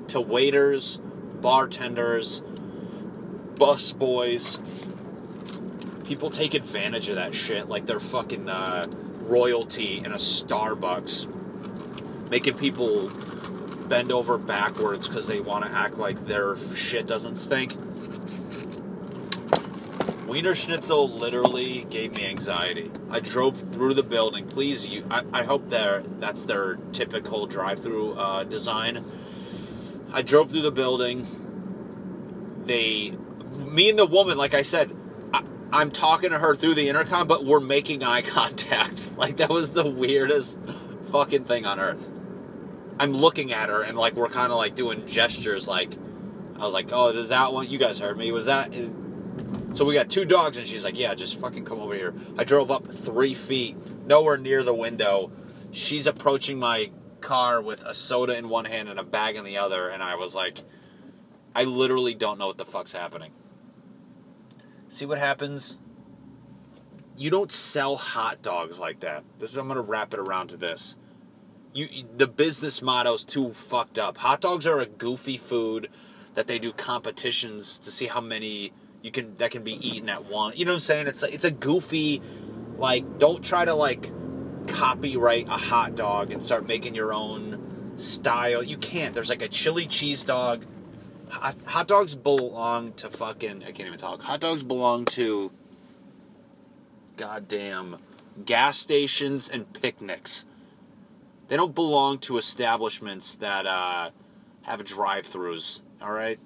to 0.09 0.21
waiters, 0.21 1.01
bartenders, 1.41 2.43
bus 3.57 3.93
boys. 3.93 4.59
People 6.05 6.31
take 6.31 6.55
advantage 6.55 7.09
of 7.09 7.17
that 7.17 7.35
shit 7.35 7.69
like 7.69 7.87
they're 7.87 8.01
fucking 8.01 8.49
uh, 8.49 8.85
royalty 9.21 9.99
in 9.99 10.07
a 10.07 10.17
Starbucks, 10.17 11.29
making 12.31 12.55
people 12.55 13.11
bend 13.89 14.13
over 14.13 14.39
backwards 14.39 15.09
because 15.09 15.27
they 15.27 15.41
want 15.41 15.65
to 15.65 15.71
act 15.71 15.99
like 15.99 16.27
their 16.27 16.57
shit 16.75 17.07
doesn't 17.07 17.37
stink. 17.37 17.77
Wiener 20.29 20.55
Schnitzel 20.55 21.09
literally 21.09 21.85
gave 21.85 22.15
me 22.15 22.27
anxiety. 22.27 22.91
I 23.11 23.19
drove 23.19 23.57
through 23.57 23.95
the 23.95 24.03
building. 24.03 24.47
Please, 24.47 24.87
you. 24.87 25.07
I, 25.11 25.25
I 25.33 25.43
hope 25.45 25.71
they're, 25.71 26.03
that's 26.03 26.45
their 26.45 26.77
typical 26.93 27.47
drive-through 27.47 28.13
uh, 28.13 28.45
design. 28.45 29.07
I 30.13 30.21
drove 30.21 30.51
through 30.51 30.61
the 30.61 30.71
building. 30.71 31.27
They, 32.67 33.13
me 33.57 33.89
and 33.89 33.99
the 33.99 34.05
woman, 34.05 34.37
like 34.37 34.53
I 34.53 34.61
said, 34.61 34.95
I, 35.33 35.43
I'm 35.73 35.91
talking 35.91 36.29
to 36.29 36.39
her 36.39 36.55
through 36.55 36.75
the 36.75 36.91
intercom, 36.91 37.27
but 37.27 37.47
we're 37.47 37.59
making 37.59 38.05
eye 38.05 38.21
contact. 38.23 39.11
Like 39.17 39.39
that 39.39 39.49
was 39.49 39.73
the 39.73 39.89
weirdest 39.89 40.61
fucking 41.11 41.45
thing 41.45 41.65
on 41.65 41.81
earth. 41.81 42.07
I'm 43.01 43.15
looking 43.15 43.51
at 43.53 43.71
her 43.71 43.81
and 43.81 43.97
like 43.97 44.15
we're 44.15 44.29
kind 44.29 44.53
of 44.53 44.59
like 44.59 44.75
doing 44.75 45.07
gestures. 45.07 45.69
Like 45.69 45.95
I 46.57 46.65
was 46.65 46.75
like, 46.75 46.91
"Oh, 46.93 47.09
is 47.09 47.29
that 47.31 47.53
one? 47.53 47.71
You 47.71 47.79
guys 47.79 48.01
heard 48.01 48.19
me? 48.19 48.33
Was 48.33 48.47
that?" 48.47 48.75
So 49.75 49.85
we 49.85 49.95
got 49.95 50.09
two 50.09 50.25
dogs, 50.25 50.57
and 50.57 50.67
she's 50.67 50.85
like, 50.85 50.99
"Yeah, 50.99 51.15
just 51.15 51.39
fucking 51.39 51.65
come 51.65 51.81
over 51.81 51.95
here." 51.95 52.15
I 52.37 52.45
drove 52.45 52.71
up 52.71 52.93
three 52.93 53.35
feet, 53.35 53.77
nowhere 54.07 54.37
near 54.37 54.63
the 54.63 54.75
window. 54.75 55.31
She's 55.71 56.07
approaching 56.07 56.59
my 56.59 56.91
car 57.21 57.61
with 57.61 57.83
a 57.85 57.95
soda 57.95 58.37
in 58.37 58.49
one 58.49 58.65
hand 58.65 58.89
and 58.89 58.99
a 58.99 59.05
bag 59.05 59.37
in 59.37 59.45
the 59.45 59.59
other, 59.59 59.89
and 59.89 60.03
I 60.03 60.15
was 60.15 60.35
like, 60.35 60.65
"I 61.55 61.65
literally 61.65 62.15
don't 62.15 62.39
know 62.39 62.47
what 62.47 62.59
the 62.59 62.65
fuck's 62.65 62.93
happening." 62.93 63.33
See 64.89 65.05
what 65.05 65.19
happens? 65.19 65.77
You 67.17 67.31
don't 67.31 67.53
sell 67.53 67.97
hot 67.97 68.43
dogs 68.43 68.79
like 68.79 69.01
that. 69.01 69.25
This 69.39 69.51
is 69.51 69.57
I'm 69.59 69.69
gonna 69.69 69.83
wrap 69.83 70.15
it 70.15 70.21
around 70.21 70.49
to 70.49 70.57
this. 70.57 70.97
You 71.75 71.89
the 72.17 72.27
business 72.27 72.81
motto's 72.81 73.25
too 73.25 73.53
fucked 73.53 73.99
up. 73.99 74.19
Hot 74.19 74.41
dogs 74.41 74.67
are 74.67 74.81
a 74.81 74.87
goofy 74.87 75.37
food 75.37 75.91
that 76.35 76.47
they 76.47 76.59
do 76.59 76.73
competitions 76.73 77.79
to 77.81 77.91
see 77.91 78.07
how 78.07 78.21
many 78.21 78.73
you 79.03 79.11
can 79.11 79.37
that 79.37 79.51
can 79.51 79.63
be 79.63 79.75
eaten 79.87 80.09
at 80.09 80.27
one. 80.27 80.55
You 80.57 80.65
know 80.65 80.73
what 80.73 80.77
I'm 80.77 80.81
saying? 80.81 81.07
It's 81.07 81.23
a, 81.23 81.33
it's 81.33 81.45
a 81.45 81.51
goofy 81.51 82.21
like 82.77 83.19
don't 83.19 83.45
try 83.45 83.65
to 83.65 83.75
like 83.75 84.11
copyright 84.67 85.49
a 85.49 85.53
hot 85.57 85.95
dog 85.95 86.31
and 86.31 86.43
start 86.43 86.67
making 86.67 86.95
your 86.95 87.13
own 87.13 87.95
style. 87.97 88.63
You 88.63 88.77
can't. 88.77 89.15
There's 89.15 89.31
like 89.31 89.43
a 89.43 89.49
chili 89.49 89.87
cheese 89.87 90.25
dog. 90.25 90.65
Hot, 91.31 91.57
hot 91.67 91.89
dogs 91.89 92.15
belong 92.15 92.93
to 92.95 93.11
fucking 93.11 93.63
I 93.63 93.73
can't 93.73 93.87
even 93.87 93.99
talk. 93.99 94.23
Hot 94.23 94.41
dogs 94.41 94.63
belong 94.63 95.05
to 95.07 95.53
goddamn 97.17 97.99
gas 98.45 98.79
stations 98.79 99.49
and 99.49 99.73
picnics. 99.73 100.47
They 101.49 101.57
don't 101.57 101.75
belong 101.75 102.19
to 102.21 102.37
establishments 102.37 103.35
that 103.37 103.67
uh, 103.67 104.11
have 104.63 104.85
drive-throughs. 104.85 105.81
All 106.01 106.13
right. 106.13 106.39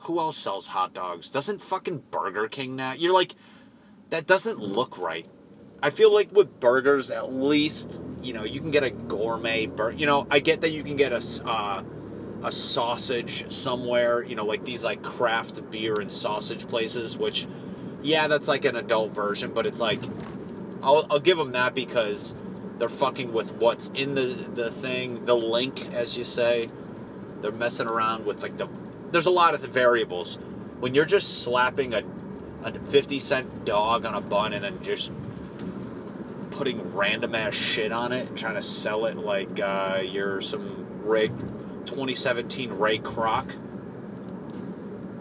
Who 0.00 0.18
else 0.18 0.36
sells 0.36 0.68
hot 0.68 0.94
dogs? 0.94 1.30
Doesn't 1.30 1.60
fucking 1.60 2.04
Burger 2.10 2.48
King 2.48 2.76
now? 2.76 2.92
You're 2.92 3.12
like, 3.12 3.34
that 4.10 4.26
doesn't 4.26 4.58
look 4.58 4.98
right. 4.98 5.26
I 5.82 5.90
feel 5.90 6.12
like 6.12 6.32
with 6.32 6.58
burgers, 6.60 7.10
at 7.10 7.32
least 7.32 8.02
you 8.22 8.32
know 8.32 8.44
you 8.44 8.60
can 8.60 8.70
get 8.70 8.82
a 8.82 8.90
gourmet 8.90 9.66
burger. 9.66 9.96
You 9.96 10.06
know, 10.06 10.26
I 10.30 10.40
get 10.40 10.60
that 10.62 10.70
you 10.70 10.82
can 10.82 10.96
get 10.96 11.12
a 11.12 11.22
uh, 11.48 11.84
a 12.42 12.50
sausage 12.52 13.50
somewhere. 13.52 14.22
You 14.22 14.34
know, 14.34 14.44
like 14.44 14.64
these 14.64 14.84
like 14.84 15.02
craft 15.02 15.70
beer 15.70 16.00
and 16.00 16.10
sausage 16.10 16.66
places. 16.66 17.16
Which, 17.16 17.46
yeah, 18.02 18.26
that's 18.26 18.48
like 18.48 18.64
an 18.64 18.76
adult 18.76 19.12
version, 19.12 19.52
but 19.52 19.66
it's 19.66 19.80
like 19.80 20.02
I'll 20.82 21.06
I'll 21.10 21.20
give 21.20 21.38
them 21.38 21.52
that 21.52 21.74
because 21.74 22.34
they're 22.78 22.88
fucking 22.88 23.32
with 23.32 23.54
what's 23.54 23.88
in 23.90 24.14
the 24.14 24.46
the 24.54 24.70
thing, 24.70 25.24
the 25.26 25.36
link, 25.36 25.92
as 25.92 26.16
you 26.16 26.24
say. 26.24 26.70
They're 27.40 27.52
messing 27.52 27.86
around 27.86 28.26
with 28.26 28.42
like 28.42 28.56
the. 28.56 28.68
There's 29.10 29.26
a 29.26 29.30
lot 29.30 29.54
of 29.54 29.60
variables. 29.62 30.36
When 30.80 30.94
you're 30.94 31.04
just 31.04 31.42
slapping 31.42 31.94
a 31.94 32.02
a 32.62 32.72
50 32.72 33.20
cent 33.20 33.64
dog 33.64 34.04
on 34.04 34.14
a 34.14 34.20
bun 34.20 34.52
and 34.52 34.64
then 34.64 34.82
just 34.82 35.12
putting 36.50 36.94
random 36.94 37.34
ass 37.34 37.54
shit 37.54 37.92
on 37.92 38.12
it 38.12 38.28
and 38.28 38.36
trying 38.36 38.56
to 38.56 38.62
sell 38.62 39.06
it 39.06 39.16
like 39.16 39.60
uh, 39.60 40.00
you're 40.02 40.40
some 40.40 41.04
Ray 41.04 41.28
2017 41.28 42.72
Ray 42.72 42.98
Kroc. 42.98 43.56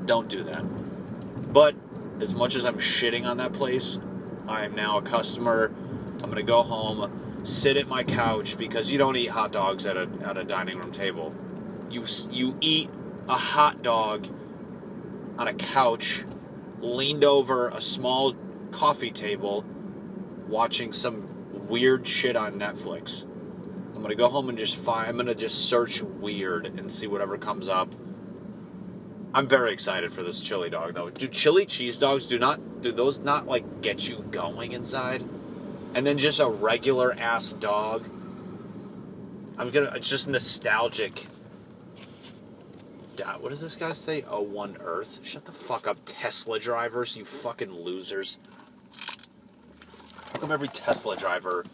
Don't 0.06 0.28
do 0.28 0.44
that. 0.44 0.64
But 1.54 1.76
as 2.20 2.34
much 2.34 2.56
as 2.56 2.66
I'm 2.66 2.78
shitting 2.78 3.26
on 3.26 3.38
that 3.38 3.54
place, 3.54 4.00
I 4.48 4.66
am 4.66 4.76
now 4.76 4.98
a 4.98 5.02
customer. 5.02 5.72
I'm 6.24 6.30
gonna 6.30 6.42
go 6.42 6.64
home, 6.64 7.46
sit 7.46 7.78
at 7.78 7.88
my 7.88 8.04
couch 8.04 8.58
because 8.58 8.90
you 8.90 8.98
don't 8.98 9.16
eat 9.16 9.28
hot 9.28 9.52
dogs 9.52 9.86
at 9.86 9.96
a 9.96 10.10
at 10.24 10.38
a 10.38 10.44
dining 10.44 10.80
room 10.80 10.92
table. 10.92 11.36
You 11.90 12.06
you 12.32 12.58
eat 12.62 12.90
a 13.28 13.36
hot 13.36 13.82
dog 13.82 14.28
on 15.38 15.48
a 15.48 15.54
couch, 15.54 16.24
leaned 16.80 17.24
over 17.24 17.70
a 17.70 17.82
small 17.82 18.36
coffee 18.72 19.12
table, 19.12 19.64
watching 20.48 20.94
some 20.94 21.68
weird 21.68 22.08
shit 22.08 22.36
on 22.36 22.54
Netflix. 22.54 23.24
I'm 23.96 24.02
gonna 24.02 24.16
go 24.16 24.30
home 24.30 24.50
and 24.50 24.58
just 24.58 24.76
find. 24.76 25.10
I'm 25.10 25.18
gonna 25.18 25.36
just 25.36 25.68
search 25.68 26.02
weird 26.02 26.66
and 26.66 26.92
see 26.92 27.08
whatever 27.08 27.38
comes 27.38 27.68
up. 27.68 27.94
I'm 29.34 29.48
very 29.48 29.74
excited 29.74 30.12
for 30.12 30.24
this 30.24 30.40
chili 30.40 30.70
dog 30.70 30.94
though. 30.94 31.10
Do 31.10 31.28
chili 31.28 31.66
cheese 31.66 32.00
dogs 32.00 32.28
do 32.28 32.40
not 32.40 32.82
do 32.82 32.92
those 32.92 33.20
not 33.20 33.48
like 33.48 33.82
get 33.82 34.08
you 34.08 34.24
going 34.32 34.72
inside? 34.72 35.24
And 35.94 36.06
then 36.06 36.18
just 36.18 36.40
a 36.40 36.48
regular 36.48 37.14
ass 37.14 37.54
dog. 37.54 38.10
I'm 39.58 39.72
gonna. 39.72 39.92
It's 39.96 40.10
just 40.10 40.28
nostalgic. 40.28 41.28
What 43.26 43.50
does 43.50 43.62
this 43.62 43.76
guy 43.76 43.94
say? 43.94 44.24
Oh, 44.28 44.42
one 44.42 44.78
Earth. 44.80 45.20
Shut 45.24 45.46
the 45.46 45.52
fuck 45.52 45.88
up, 45.88 45.98
Tesla 46.06 46.60
drivers. 46.60 47.18
You 47.18 47.26
fucking 47.26 47.72
losers. 47.72 48.38
How 50.34 50.40
come 50.40 50.52
every 50.52 50.68
Tesla 50.68 51.16
driver 51.16 51.66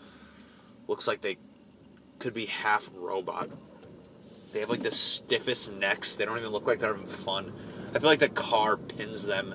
looks 0.88 1.08
like 1.08 1.22
they 1.22 1.38
could 2.20 2.34
be 2.34 2.46
half 2.46 2.90
robot? 2.96 3.50
They 4.54 4.60
have 4.60 4.70
like 4.70 4.84
the 4.84 4.92
stiffest 4.92 5.74
necks. 5.74 6.16
They 6.16 6.26
don't 6.26 6.38
even 6.38 6.52
look 6.52 6.68
like 6.68 6.80
they're 6.80 6.94
having 6.94 7.08
fun. 7.08 7.54
I 7.94 8.00
feel 8.00 8.10
like 8.10 8.20
the 8.20 8.30
car 8.30 8.78
pins 8.78 9.26
them. 9.26 9.54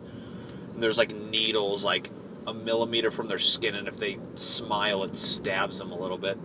And 0.74 0.82
there's 0.82 0.98
like 0.98 1.14
needles 1.14 1.84
like 1.84 2.10
a 2.46 2.54
millimeter 2.54 3.10
from 3.10 3.28
their 3.28 3.38
skin, 3.38 3.74
and 3.74 3.88
if 3.88 3.98
they 3.98 4.18
smile, 4.34 5.04
it 5.04 5.16
stabs 5.16 5.78
them 5.78 5.92
a 5.92 5.98
little 5.98 6.18
bit. 6.18 6.38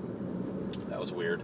That 0.89 0.99
was 0.99 1.11
weird. 1.13 1.41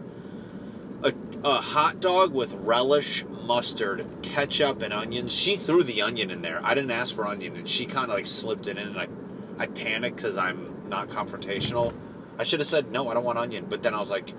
A, 1.44 1.62
hot 1.62 2.02
dog 2.02 2.34
with 2.34 2.54
relish, 2.54 3.24
mustard, 3.26 4.06
ketchup, 4.22 4.82
and 4.82 4.94
onions. 4.94 5.34
She 5.34 5.56
threw 5.56 5.84
the 5.84 6.02
onion 6.02 6.32
in 6.32 6.42
there. 6.42 6.60
I 6.64 6.74
didn't 6.74 6.92
ask 6.92 7.16
for 7.16 7.26
onion, 7.26 7.56
and 7.56 7.70
she 7.70 7.86
kind 7.86 8.10
of 8.10 8.16
like 8.16 8.28
slipped 8.28 8.68
it 8.68 8.78
in, 8.78 8.90
and 8.90 9.00
I, 9.00 9.08
I 9.58 9.68
panicked 9.68 10.18
because 10.18 10.38
I'm 10.38 10.90
not 10.90 11.08
confrontational. 11.08 11.94
I 12.38 12.44
should 12.44 12.60
have 12.60 12.68
said 12.68 12.92
no, 12.92 13.10
I 13.10 13.14
don't 13.14 13.24
want 13.24 13.38
onion, 13.38 13.68
but 13.70 13.84
then 13.84 13.94
I 13.94 14.00
was 14.00 14.12
like, 14.12 14.34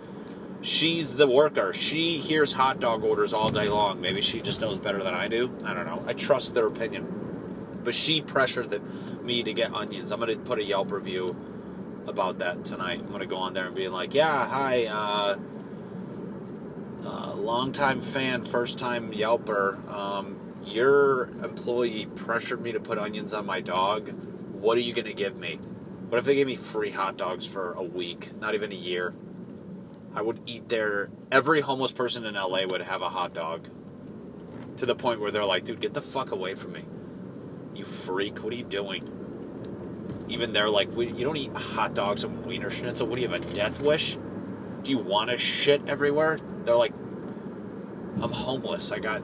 she's 0.62 1.14
the 1.14 1.26
worker. 1.26 1.72
She 1.72 2.18
hears 2.18 2.52
hot 2.52 2.80
dog 2.80 3.02
orders 3.02 3.32
all 3.32 3.48
day 3.48 3.68
long. 3.68 4.00
Maybe 4.00 4.20
she 4.20 4.40
just 4.40 4.60
knows 4.60 4.78
better 4.78 5.02
than 5.02 5.14
I 5.14 5.28
do. 5.28 5.56
I 5.64 5.74
don't 5.74 5.86
know. 5.86 6.02
I 6.06 6.12
trust 6.12 6.54
their 6.54 6.66
opinion. 6.66 7.78
But 7.82 7.94
she 7.94 8.20
pressured 8.20 8.70
the, 8.70 8.80
me 9.22 9.42
to 9.42 9.52
get 9.52 9.72
onions. 9.72 10.10
I'm 10.10 10.20
to 10.20 10.36
put 10.36 10.58
a 10.58 10.64
Yelp 10.64 10.92
review 10.92 11.34
about 12.06 12.38
that 12.38 12.64
tonight. 12.64 13.00
I'm 13.00 13.18
to 13.18 13.26
go 13.26 13.36
on 13.36 13.54
there 13.54 13.66
and 13.66 13.74
be 13.74 13.88
like, 13.88 14.14
yeah, 14.14 14.46
hi, 14.46 14.86
uh, 14.86 15.38
uh, 17.04 17.34
longtime 17.34 18.00
fan, 18.00 18.44
first 18.44 18.78
time 18.78 19.12
Yelper. 19.12 19.88
Um, 19.92 20.38
your 20.64 21.24
employee 21.42 22.06
pressured 22.06 22.60
me 22.60 22.72
to 22.72 22.80
put 22.80 22.98
onions 22.98 23.32
on 23.34 23.46
my 23.46 23.60
dog. 23.60 24.10
What 24.52 24.76
are 24.76 24.82
you 24.82 24.92
going 24.92 25.06
to 25.06 25.14
give 25.14 25.36
me? 25.36 25.56
What 26.08 26.18
if 26.18 26.24
they 26.24 26.34
gave 26.34 26.46
me 26.46 26.56
free 26.56 26.90
hot 26.90 27.16
dogs 27.16 27.46
for 27.46 27.72
a 27.72 27.82
week, 27.82 28.38
not 28.40 28.54
even 28.54 28.72
a 28.72 28.76
year? 28.76 29.14
I 30.14 30.22
would 30.22 30.40
eat 30.46 30.68
there. 30.68 31.10
Every 31.30 31.60
homeless 31.60 31.92
person 31.92 32.24
in 32.24 32.34
LA 32.34 32.66
would 32.66 32.82
have 32.82 33.00
a 33.00 33.08
hot 33.08 33.32
dog. 33.32 33.68
To 34.76 34.86
the 34.86 34.94
point 34.94 35.20
where 35.20 35.30
they're 35.30 35.44
like, 35.44 35.64
dude, 35.64 35.80
get 35.80 35.94
the 35.94 36.02
fuck 36.02 36.32
away 36.32 36.54
from 36.54 36.72
me. 36.72 36.84
You 37.74 37.84
freak. 37.84 38.42
What 38.42 38.52
are 38.52 38.56
you 38.56 38.64
doing? 38.64 39.08
Even 40.28 40.52
they're 40.52 40.70
like, 40.70 40.94
"We- 40.94 41.12
you 41.12 41.24
don't 41.24 41.36
eat 41.36 41.52
hot 41.52 41.94
dogs 41.94 42.24
and 42.24 42.44
wiener 42.44 42.70
schnitzel. 42.70 43.06
What 43.06 43.16
do 43.16 43.22
you 43.22 43.28
have, 43.28 43.40
a 43.40 43.52
death 43.52 43.82
wish? 43.82 44.16
Do 44.82 44.90
you 44.90 44.98
want 44.98 45.30
to 45.30 45.38
shit 45.38 45.82
everywhere? 45.86 46.38
They're 46.64 46.76
like, 46.76 46.92
I'm 48.20 48.32
homeless. 48.32 48.92
I 48.92 48.98
got 48.98 49.22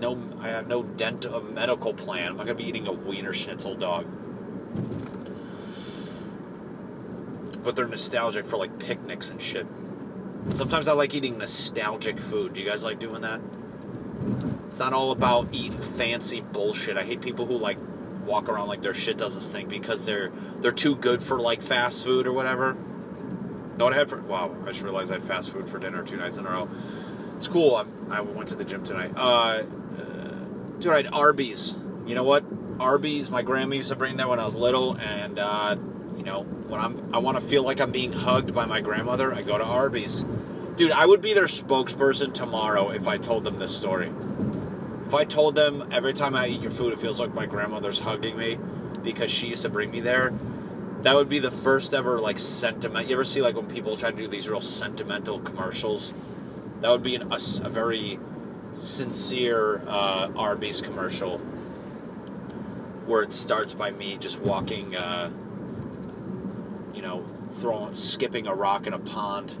no, 0.00 0.20
I 0.40 0.48
have 0.48 0.68
no 0.68 0.82
dent 0.82 1.22
dental 1.22 1.42
medical 1.42 1.94
plan. 1.94 2.28
I'm 2.28 2.36
not 2.36 2.46
gonna 2.46 2.58
be 2.58 2.64
eating 2.64 2.86
a 2.86 2.92
wiener 2.92 3.32
schnitzel 3.32 3.74
dog. 3.74 4.06
But 7.62 7.76
they're 7.76 7.88
nostalgic 7.88 8.46
for 8.46 8.56
like 8.56 8.78
picnics 8.78 9.30
and 9.30 9.42
shit. 9.42 9.66
Sometimes 10.54 10.88
I 10.88 10.92
like 10.92 11.14
eating 11.14 11.38
nostalgic 11.38 12.18
food. 12.18 12.54
Do 12.54 12.62
you 12.62 12.66
guys 12.66 12.84
like 12.84 12.98
doing 12.98 13.22
that? 13.22 13.40
It's 14.66 14.78
not 14.78 14.92
all 14.92 15.10
about 15.10 15.48
eating 15.52 15.78
fancy 15.78 16.40
bullshit. 16.40 16.96
I 16.96 17.04
hate 17.04 17.20
people 17.20 17.46
who 17.46 17.56
like 17.56 17.78
walk 18.24 18.48
around 18.48 18.68
like 18.68 18.82
their 18.82 18.94
shit 18.94 19.16
doesn't 19.16 19.40
stink 19.40 19.68
because 19.68 20.06
they're 20.06 20.30
they're 20.60 20.70
too 20.70 20.94
good 20.94 21.22
for 21.22 21.40
like 21.40 21.62
fast 21.62 22.04
food 22.04 22.26
or 22.26 22.32
whatever. 22.32 22.76
What 23.84 23.92
I 23.92 23.96
had 23.96 24.08
for? 24.08 24.20
Wow, 24.20 24.54
I 24.62 24.66
just 24.66 24.82
realized 24.82 25.12
I 25.12 25.14
had 25.14 25.24
fast 25.24 25.50
food 25.50 25.68
for 25.68 25.78
dinner 25.78 26.02
two 26.02 26.16
nights 26.16 26.36
in 26.36 26.46
a 26.46 26.50
row. 26.50 26.68
It's 27.36 27.46
cool. 27.46 27.76
I'm, 27.76 28.12
I 28.12 28.20
went 28.20 28.48
to 28.48 28.56
the 28.56 28.64
gym 28.64 28.82
tonight. 28.84 29.12
Uh, 29.16 29.20
uh, 29.20 29.62
dude, 30.80 30.92
I 30.92 30.96
had 30.96 31.06
Arby's. 31.12 31.76
You 32.06 32.14
know 32.14 32.24
what? 32.24 32.44
Arby's. 32.80 33.30
My 33.30 33.42
grandma 33.42 33.76
used 33.76 33.90
to 33.90 33.96
bring 33.96 34.16
that 34.16 34.28
when 34.28 34.40
I 34.40 34.44
was 34.44 34.56
little, 34.56 34.96
and 34.98 35.38
uh, 35.38 35.76
you 36.16 36.24
know 36.24 36.42
when 36.42 36.80
I'm 36.80 37.14
I 37.14 37.18
want 37.18 37.40
to 37.40 37.46
feel 37.46 37.62
like 37.62 37.80
I'm 37.80 37.92
being 37.92 38.12
hugged 38.12 38.54
by 38.54 38.66
my 38.66 38.80
grandmother, 38.80 39.32
I 39.32 39.42
go 39.42 39.56
to 39.56 39.64
Arby's. 39.64 40.24
Dude, 40.76 40.92
I 40.92 41.06
would 41.06 41.20
be 41.20 41.34
their 41.34 41.46
spokesperson 41.46 42.32
tomorrow 42.32 42.90
if 42.90 43.08
I 43.08 43.18
told 43.18 43.44
them 43.44 43.58
this 43.58 43.76
story. 43.76 44.12
If 45.06 45.14
I 45.14 45.24
told 45.24 45.54
them 45.54 45.88
every 45.90 46.12
time 46.12 46.36
I 46.36 46.48
eat 46.48 46.60
your 46.60 46.70
food, 46.70 46.92
it 46.92 47.00
feels 47.00 47.18
like 47.18 47.34
my 47.34 47.46
grandmother's 47.46 48.00
hugging 48.00 48.36
me 48.36 48.58
because 49.02 49.30
she 49.30 49.48
used 49.48 49.62
to 49.62 49.68
bring 49.68 49.90
me 49.90 50.00
there, 50.00 50.32
that 51.02 51.14
would 51.14 51.28
be 51.28 51.38
the 51.38 51.50
first 51.50 51.94
ever 51.94 52.18
like 52.18 52.38
sentiment. 52.38 53.08
You 53.08 53.14
ever 53.14 53.24
see 53.24 53.42
like 53.42 53.54
when 53.54 53.66
people 53.66 53.96
try 53.96 54.10
to 54.10 54.16
do 54.16 54.28
these 54.28 54.48
real 54.48 54.60
sentimental 54.60 55.38
commercials? 55.38 56.12
That 56.80 56.90
would 56.90 57.02
be 57.02 57.14
an, 57.14 57.32
a, 57.32 57.36
a 57.36 57.68
very 57.68 58.18
sincere 58.74 59.82
uh, 59.86 60.30
Arby's 60.36 60.80
commercial 60.80 61.38
where 63.06 63.22
it 63.22 63.32
starts 63.32 63.72
by 63.74 63.90
me 63.90 64.18
just 64.18 64.38
walking, 64.40 64.94
uh, 64.94 65.30
you 66.94 67.00
know, 67.00 67.24
throwing, 67.52 67.94
skipping 67.94 68.46
a 68.46 68.54
rock 68.54 68.86
in 68.86 68.92
a 68.92 68.98
pond, 68.98 69.52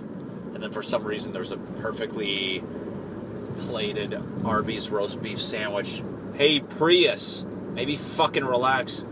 and 0.54 0.62
then 0.62 0.70
for 0.70 0.82
some 0.82 1.04
reason 1.04 1.32
there's 1.32 1.52
a 1.52 1.56
perfectly 1.56 2.62
plated 3.60 4.20
Arby's 4.44 4.90
roast 4.90 5.22
beef 5.22 5.40
sandwich. 5.40 6.02
Hey 6.34 6.60
Prius, 6.60 7.46
maybe 7.72 7.96
fucking 7.96 8.44
relax, 8.44 9.04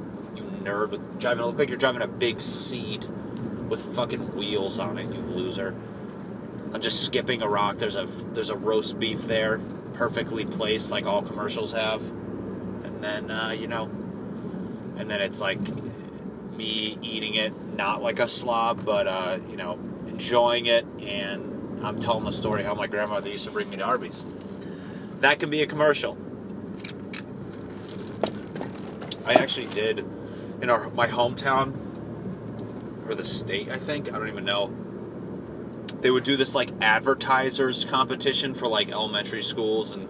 nerd 0.67 0.91
with 0.91 1.21
driving. 1.21 1.45
It 1.45 1.47
look 1.47 1.59
like 1.59 1.69
you're 1.69 1.79
driving 1.79 2.03
a 2.03 2.07
big 2.07 2.41
seed 2.41 3.07
with 3.69 3.95
fucking 3.95 4.37
wheels 4.37 4.79
on 4.79 4.99
it, 4.99 5.13
you 5.13 5.21
loser. 5.21 5.75
I'm 6.73 6.81
just 6.81 7.05
skipping 7.05 7.43
a 7.43 7.49
rock. 7.49 7.79
There's 7.79 7.97
a 7.97 8.07
there's 8.33 8.51
a 8.51 8.57
roast 8.57 8.99
beef 8.99 9.23
there, 9.23 9.59
perfectly 9.95 10.45
placed 10.45 10.91
like 10.91 11.07
all 11.07 11.23
commercials 11.23 11.73
have, 11.73 12.03
and 12.03 13.03
then 13.03 13.31
uh, 13.31 13.51
you 13.51 13.67
know, 13.67 13.85
and 14.97 15.09
then 15.09 15.21
it's 15.21 15.41
like 15.41 15.61
me 16.57 16.99
eating 17.03 17.35
it, 17.35 17.53
not 17.77 18.03
like 18.03 18.19
a 18.19 18.29
slob, 18.29 18.85
but 18.85 19.07
uh, 19.07 19.39
you 19.49 19.57
know, 19.57 19.79
enjoying 20.07 20.67
it, 20.67 20.85
and 21.01 21.85
I'm 21.85 21.99
telling 21.99 22.25
the 22.25 22.33
story 22.33 22.63
how 22.63 22.75
my 22.75 22.87
grandmother 22.87 23.29
used 23.29 23.47
to 23.47 23.53
bring 23.53 23.71
me 23.71 23.77
to 23.77 23.85
Arby's. 23.85 24.25
That 25.21 25.39
can 25.39 25.51
be 25.51 25.63
a 25.63 25.67
commercial. 25.67 26.17
I 29.25 29.35
actually 29.35 29.67
did 29.67 30.05
in 30.61 30.71
our 30.71 30.91
my 30.91 31.07
hometown. 31.09 31.75
or 33.09 33.15
the 33.15 33.25
state, 33.25 33.69
I 33.69 33.77
think. 33.77 34.13
I 34.13 34.19
don't 34.19 34.29
even 34.29 34.45
know. 34.45 34.75
They 36.01 36.11
would 36.11 36.25
do 36.25 36.37
this 36.37 36.55
like 36.55 36.71
advertisers 36.81 37.85
competition 37.85 38.55
for 38.55 38.69
like 38.69 38.91
elementary 38.91 39.43
schools 39.43 39.93
and 39.93 40.09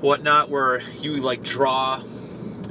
whatnot, 0.00 0.48
where 0.50 0.80
you 1.00 1.18
like 1.18 1.42
draw, 1.42 2.02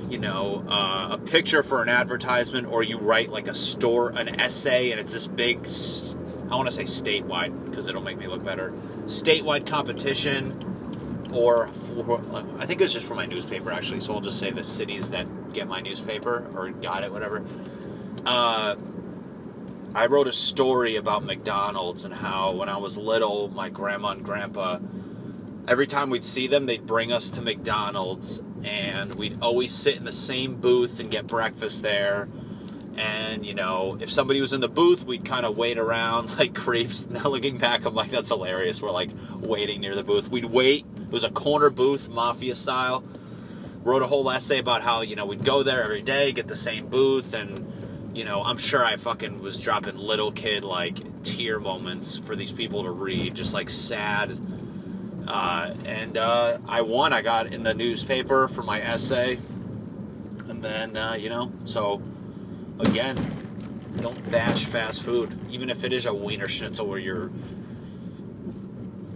you 0.09 0.17
know, 0.17 0.65
uh, 0.67 1.09
a 1.11 1.17
picture 1.17 1.63
for 1.63 1.81
an 1.81 1.89
advertisement, 1.89 2.67
or 2.67 2.83
you 2.83 2.97
write 2.97 3.29
like 3.29 3.47
a 3.47 3.53
store, 3.53 4.09
an 4.09 4.39
essay, 4.39 4.91
and 4.91 4.99
it's 4.99 5.13
this 5.13 5.27
big. 5.27 5.67
I 6.49 6.55
want 6.55 6.69
to 6.69 6.75
say 6.75 6.83
statewide 6.83 7.69
because 7.69 7.87
it'll 7.87 8.01
make 8.01 8.17
me 8.17 8.27
look 8.27 8.43
better. 8.43 8.71
Statewide 9.05 9.65
competition, 9.65 11.29
or 11.33 11.67
for, 11.67 12.21
I 12.59 12.65
think 12.65 12.81
it's 12.81 12.93
just 12.93 13.07
for 13.07 13.15
my 13.15 13.25
newspaper 13.25 13.71
actually. 13.71 13.99
So 13.99 14.13
I'll 14.13 14.21
just 14.21 14.39
say 14.39 14.51
the 14.51 14.63
cities 14.63 15.09
that 15.11 15.25
get 15.55 15.67
my 15.67 15.81
newspaper 15.81 16.47
or 16.55 16.69
got 16.69 17.03
it, 17.03 17.11
whatever. 17.11 17.43
Uh, 18.25 18.75
I 19.95 20.07
wrote 20.07 20.27
a 20.27 20.33
story 20.33 20.97
about 20.97 21.23
McDonald's 21.23 22.03
and 22.03 22.13
how 22.13 22.51
when 22.53 22.67
I 22.67 22.77
was 22.77 22.97
little, 22.97 23.47
my 23.47 23.69
grandma 23.69 24.09
and 24.09 24.23
grandpa, 24.23 24.79
every 25.67 25.87
time 25.87 26.09
we'd 26.09 26.25
see 26.25 26.47
them, 26.47 26.65
they'd 26.65 26.85
bring 26.85 27.13
us 27.13 27.29
to 27.31 27.41
McDonald's 27.41 28.41
and 28.63 29.15
we'd 29.15 29.41
always 29.41 29.73
sit 29.73 29.95
in 29.95 30.03
the 30.03 30.11
same 30.11 30.55
booth 30.59 30.99
and 30.99 31.09
get 31.09 31.27
breakfast 31.27 31.81
there. 31.81 32.27
And, 32.97 33.45
you 33.45 33.53
know, 33.53 33.97
if 33.99 34.09
somebody 34.09 34.41
was 34.41 34.53
in 34.53 34.61
the 34.61 34.69
booth, 34.69 35.05
we'd 35.05 35.25
kind 35.25 35.45
of 35.45 35.57
wait 35.57 35.77
around 35.77 36.37
like 36.37 36.55
creeps. 36.55 37.07
Now 37.15 37.29
looking 37.29 37.57
back, 37.57 37.85
I'm 37.85 37.95
like, 37.95 38.11
that's 38.11 38.29
hilarious. 38.29 38.81
We're 38.81 38.91
like 38.91 39.11
waiting 39.39 39.79
near 39.81 39.95
the 39.95 40.03
booth. 40.03 40.29
We'd 40.29 40.45
wait. 40.45 40.85
It 40.97 41.11
was 41.11 41.23
a 41.23 41.29
corner 41.29 41.69
booth, 41.69 42.09
mafia 42.09 42.55
style. 42.55 43.03
Wrote 43.85 44.01
a 44.01 44.07
whole 44.07 44.29
essay 44.29 44.57
about 44.57 44.81
how, 44.81 45.01
you 45.01 45.15
know, 45.15 45.25
we'd 45.25 45.45
go 45.45 45.63
there 45.63 45.81
every 45.81 46.01
day, 46.01 46.33
get 46.33 46.47
the 46.47 46.55
same 46.55 46.87
booth, 46.87 47.33
and 47.33 47.71
you 48.17 48.23
know, 48.23 48.41
I'm 48.41 48.57
sure 48.57 48.83
I 48.83 48.95
fucking 48.95 49.41
was 49.41 49.59
dropping 49.59 49.97
little 49.97 50.31
kid 50.31 50.63
like 50.63 51.23
tear 51.23 51.59
moments 51.59 52.17
for 52.17 52.35
these 52.35 52.51
people 52.51 52.83
to 52.83 52.89
read, 52.89 53.35
just 53.35 53.53
like 53.53 53.69
sad. 53.69 54.37
Uh, 55.27 55.73
and 55.85 56.17
uh, 56.17 56.57
I 56.67 56.81
won. 56.81 57.13
I 57.13 57.21
got 57.21 57.47
in 57.47 57.63
the 57.63 57.73
newspaper 57.73 58.47
for 58.47 58.63
my 58.63 58.81
essay, 58.81 59.37
and 60.47 60.63
then 60.63 60.95
uh, 60.95 61.13
you 61.13 61.29
know, 61.29 61.51
so 61.65 62.01
again, 62.79 63.15
don't 63.97 64.31
bash 64.31 64.65
fast 64.65 65.03
food, 65.03 65.37
even 65.49 65.69
if 65.69 65.83
it 65.83 65.91
is 65.91 66.05
a 66.05 66.13
wiener 66.13 66.47
schnitzel 66.47 66.87
where 66.87 66.99
you're 66.99 67.31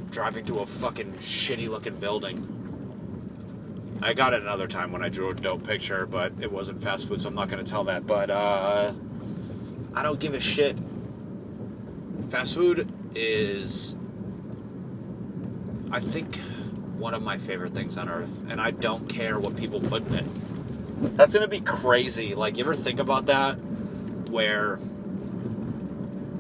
driving 0.09 0.43
through 0.43 0.59
a 0.59 0.65
fucking 0.65 1.13
shitty 1.13 1.69
looking 1.69 1.95
building. 1.95 2.58
I 4.01 4.13
got 4.13 4.33
it 4.33 4.41
another 4.41 4.67
time 4.67 4.91
when 4.91 5.03
I 5.03 5.09
drew 5.09 5.29
a 5.29 5.33
dope 5.33 5.65
picture, 5.67 6.05
but 6.05 6.31
it 6.39 6.51
wasn't 6.51 6.81
fast 6.81 7.07
food, 7.07 7.21
so 7.21 7.27
I'm 7.27 7.35
not 7.35 7.49
going 7.49 7.63
to 7.63 7.69
tell 7.69 7.83
that. 7.85 8.07
But 8.07 8.29
uh, 8.29 8.93
I 9.93 10.03
don't 10.03 10.19
give 10.19 10.33
a 10.33 10.39
shit. 10.39 10.77
Fast 12.29 12.53
food 12.53 12.91
is, 13.15 13.95
I 15.91 15.99
think, 15.99 16.37
one 16.97 17.13
of 17.13 17.21
my 17.21 17.37
favorite 17.37 17.73
things 17.73 17.97
on 17.97 18.09
earth, 18.09 18.41
and 18.49 18.61
I 18.61 18.71
don't 18.71 19.09
care 19.09 19.39
what 19.39 19.55
people 19.55 19.81
put 19.81 20.07
in 20.07 20.15
it. 20.15 21.17
That's 21.17 21.33
going 21.33 21.43
to 21.43 21.49
be 21.49 21.61
crazy. 21.61 22.35
Like, 22.35 22.57
you 22.57 22.63
ever 22.63 22.75
think 22.75 22.99
about 22.99 23.25
that? 23.27 23.53
Where, 24.29 24.79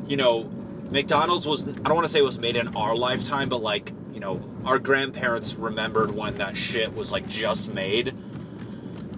you 0.07 0.15
know, 0.15 0.49
McDonald's 0.91 1.45
was, 1.45 1.67
I 1.67 1.71
don't 1.71 1.95
want 1.95 2.05
to 2.05 2.09
say 2.09 2.19
it 2.19 2.23
was 2.23 2.39
made 2.39 2.55
in 2.55 2.75
our 2.75 2.95
lifetime, 2.95 3.49
but 3.49 3.61
like, 3.61 3.93
you 4.13 4.19
know, 4.19 4.35
our 4.65 4.79
grandparents 4.79 5.55
remembered 5.55 6.11
when 6.11 6.37
that 6.37 6.57
shit 6.57 6.93
was 6.93 7.11
like 7.11 7.27
just 7.27 7.73
made. 7.73 8.15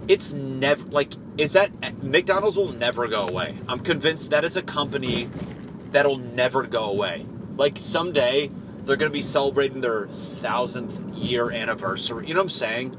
It's 0.08 0.32
never, 0.32 0.84
like, 0.88 1.14
is 1.38 1.52
that, 1.52 2.02
McDonald's 2.02 2.56
will 2.56 2.72
never 2.72 3.06
go 3.06 3.26
away. 3.26 3.58
I'm 3.68 3.80
convinced 3.80 4.30
that 4.30 4.44
is 4.44 4.56
a 4.56 4.62
company 4.62 5.30
that'll 5.90 6.18
never 6.18 6.64
go 6.64 6.84
away. 6.84 7.26
Like, 7.56 7.78
someday 7.78 8.50
they're 8.84 8.96
going 8.96 9.10
to 9.10 9.14
be 9.14 9.22
celebrating 9.22 9.80
their 9.80 10.08
thousandth 10.08 11.00
year 11.16 11.50
anniversary. 11.50 12.26
You 12.26 12.34
know 12.34 12.40
what 12.40 12.46
I'm 12.46 12.50
saying? 12.50 12.90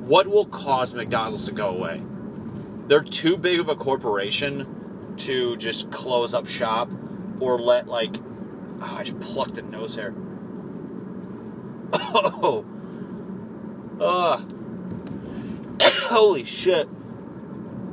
What 0.00 0.26
will 0.28 0.46
cause 0.46 0.94
McDonald's 0.94 1.46
to 1.46 1.52
go 1.52 1.68
away? 1.68 2.02
They're 2.88 3.02
too 3.02 3.36
big 3.36 3.60
of 3.60 3.68
a 3.68 3.76
corporation 3.76 5.14
to 5.18 5.56
just 5.56 5.90
close 5.90 6.32
up 6.34 6.46
shop 6.46 6.90
or 7.40 7.58
let 7.60 7.88
like 7.88 8.16
oh, 8.80 8.96
I 8.98 9.02
just 9.02 9.20
plucked 9.20 9.58
a 9.58 9.62
nose 9.62 9.96
hair. 9.96 10.14
Oh, 11.92 12.64
uh, 14.00 14.42
holy 16.08 16.44
shit! 16.44 16.88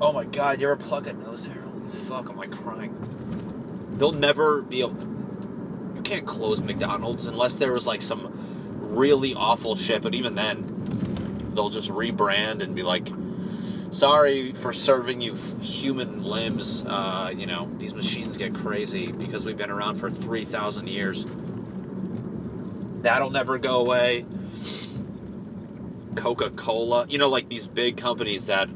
Oh 0.01 0.11
my 0.11 0.25
god, 0.25 0.59
you 0.59 0.69
ever 0.69 0.75
pluck 0.75 1.07
a 1.07 1.13
nose 1.13 1.47
hair? 1.47 1.61
Holy 1.61 1.89
fuck, 1.89 2.29
am 2.29 2.39
I 2.39 2.47
crying? 2.47 2.95
They'll 3.97 4.11
never 4.11 4.61
be 4.61 4.81
able. 4.81 4.99
You 5.95 6.01
can't 6.03 6.25
close 6.25 6.61
McDonald's 6.61 7.27
unless 7.27 7.57
there 7.57 7.71
was 7.71 7.87
like 7.87 8.01
some 8.01 8.31
really 8.95 9.33
awful 9.33 9.75
shit. 9.75 10.01
But 10.01 10.13
even 10.13 10.35
then, 10.35 11.51
they'll 11.53 11.69
just 11.69 11.89
rebrand 11.89 12.61
and 12.61 12.75
be 12.75 12.83
like, 12.83 13.07
sorry 13.91 14.51
for 14.51 14.73
serving 14.73 15.21
you 15.21 15.35
human 15.61 16.23
limbs. 16.23 16.83
Uh, 16.85 17.31
you 17.35 17.45
know, 17.45 17.69
these 17.77 17.93
machines 17.93 18.37
get 18.37 18.53
crazy 18.53 19.11
because 19.11 19.45
we've 19.45 19.57
been 19.57 19.71
around 19.71 19.95
for 19.95 20.11
3,000 20.11 20.87
years. 20.87 21.25
That'll 23.05 23.29
never 23.29 23.59
go 23.59 23.81
away. 23.81 24.25
Coca 26.15 26.49
Cola, 26.49 27.05
you 27.07 27.19
know, 27.19 27.29
like 27.29 27.49
these 27.49 27.67
big 27.67 27.97
companies 27.97 28.47
that 28.47 28.67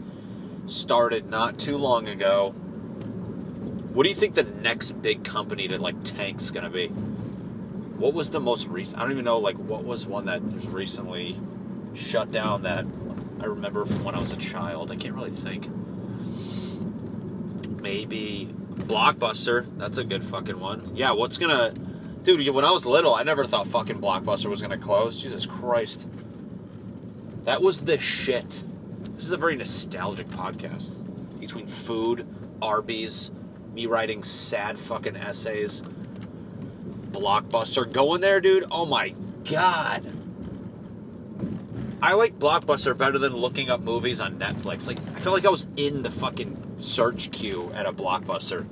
started 0.68 1.32
not 1.32 1.58
too 1.58 1.78
long 1.78 2.08
ago. 2.08 2.52
What 3.92 4.04
do 4.04 4.10
you 4.10 4.14
think 4.14 4.36
the 4.36 4.44
next 4.44 5.02
big 5.02 5.24
company 5.24 5.68
to 5.68 5.80
like 5.80 6.04
tank's 6.04 6.52
gonna 6.52 6.70
be? 6.70 6.90
What 6.90 8.14
was 8.14 8.30
the 8.30 8.40
most 8.40 8.68
recent? 8.68 9.00
I 9.00 9.02
don't 9.02 9.14
even 9.14 9.26
know. 9.26 9.40
Like, 9.40 9.56
what 9.56 9.84
was 9.84 10.06
one 10.06 10.28
that 10.28 10.44
was 10.44 10.68
recently 10.68 11.40
shut 11.96 12.30
down 12.30 12.62
that 12.62 12.86
I 13.42 13.46
remember 13.46 13.84
from 13.86 14.04
when 14.04 14.14
I 14.14 14.20
was 14.20 14.32
a 14.32 14.38
child. 14.38 14.92
I 14.92 14.96
can't 14.96 15.16
really 15.16 15.32
think. 15.32 15.68
Maybe 17.82 18.54
Blockbuster. 18.76 19.66
That's 19.80 19.98
a 19.98 20.04
good 20.04 20.24
fucking 20.24 20.60
one. 20.60 20.92
Yeah, 20.96 21.14
what's 21.14 21.40
gonna. 21.40 21.74
Dude, 22.24 22.48
when 22.54 22.66
I 22.66 22.72
was 22.72 22.86
little, 22.86 23.16
I 23.16 23.24
never 23.24 23.46
thought 23.46 23.68
fucking 23.68 24.02
Blockbuster 24.02 24.48
was 24.48 24.62
gonna 24.62 24.78
close. 24.78 25.22
Jesus 25.22 25.46
Christ. 25.46 26.08
That 27.46 27.62
was 27.62 27.82
the 27.82 27.98
shit. 27.98 28.64
This 29.16 29.26
is 29.26 29.32
a 29.32 29.38
very 29.38 29.56
nostalgic 29.56 30.28
podcast. 30.28 30.98
Between 31.40 31.68
food, 31.68 32.28
Arby's, 32.62 33.32
me 33.74 33.86
writing 33.86 34.24
sad 34.24 34.78
fucking 34.78 35.16
essays, 35.16 35.82
Blockbuster. 37.12 37.92
Going 37.92 38.22
there, 38.22 38.42
dude. 38.42 38.66
Oh 38.70 38.86
my 38.86 39.16
god. 39.50 40.12
I 42.02 42.14
like 42.14 42.40
Blockbuster 42.40 42.98
better 42.98 43.18
than 43.18 43.36
looking 43.36 43.70
up 43.70 43.82
movies 43.82 44.22
on 44.22 44.40
Netflix. 44.40 44.88
Like, 44.88 45.00
I 45.16 45.20
feel 45.20 45.34
like 45.34 45.46
I 45.46 45.50
was 45.50 45.68
in 45.76 46.04
the 46.04 46.12
fucking 46.12 46.76
search 46.78 47.32
queue 47.32 47.72
at 47.74 47.86
a 47.86 47.92
Blockbuster. 47.92 48.66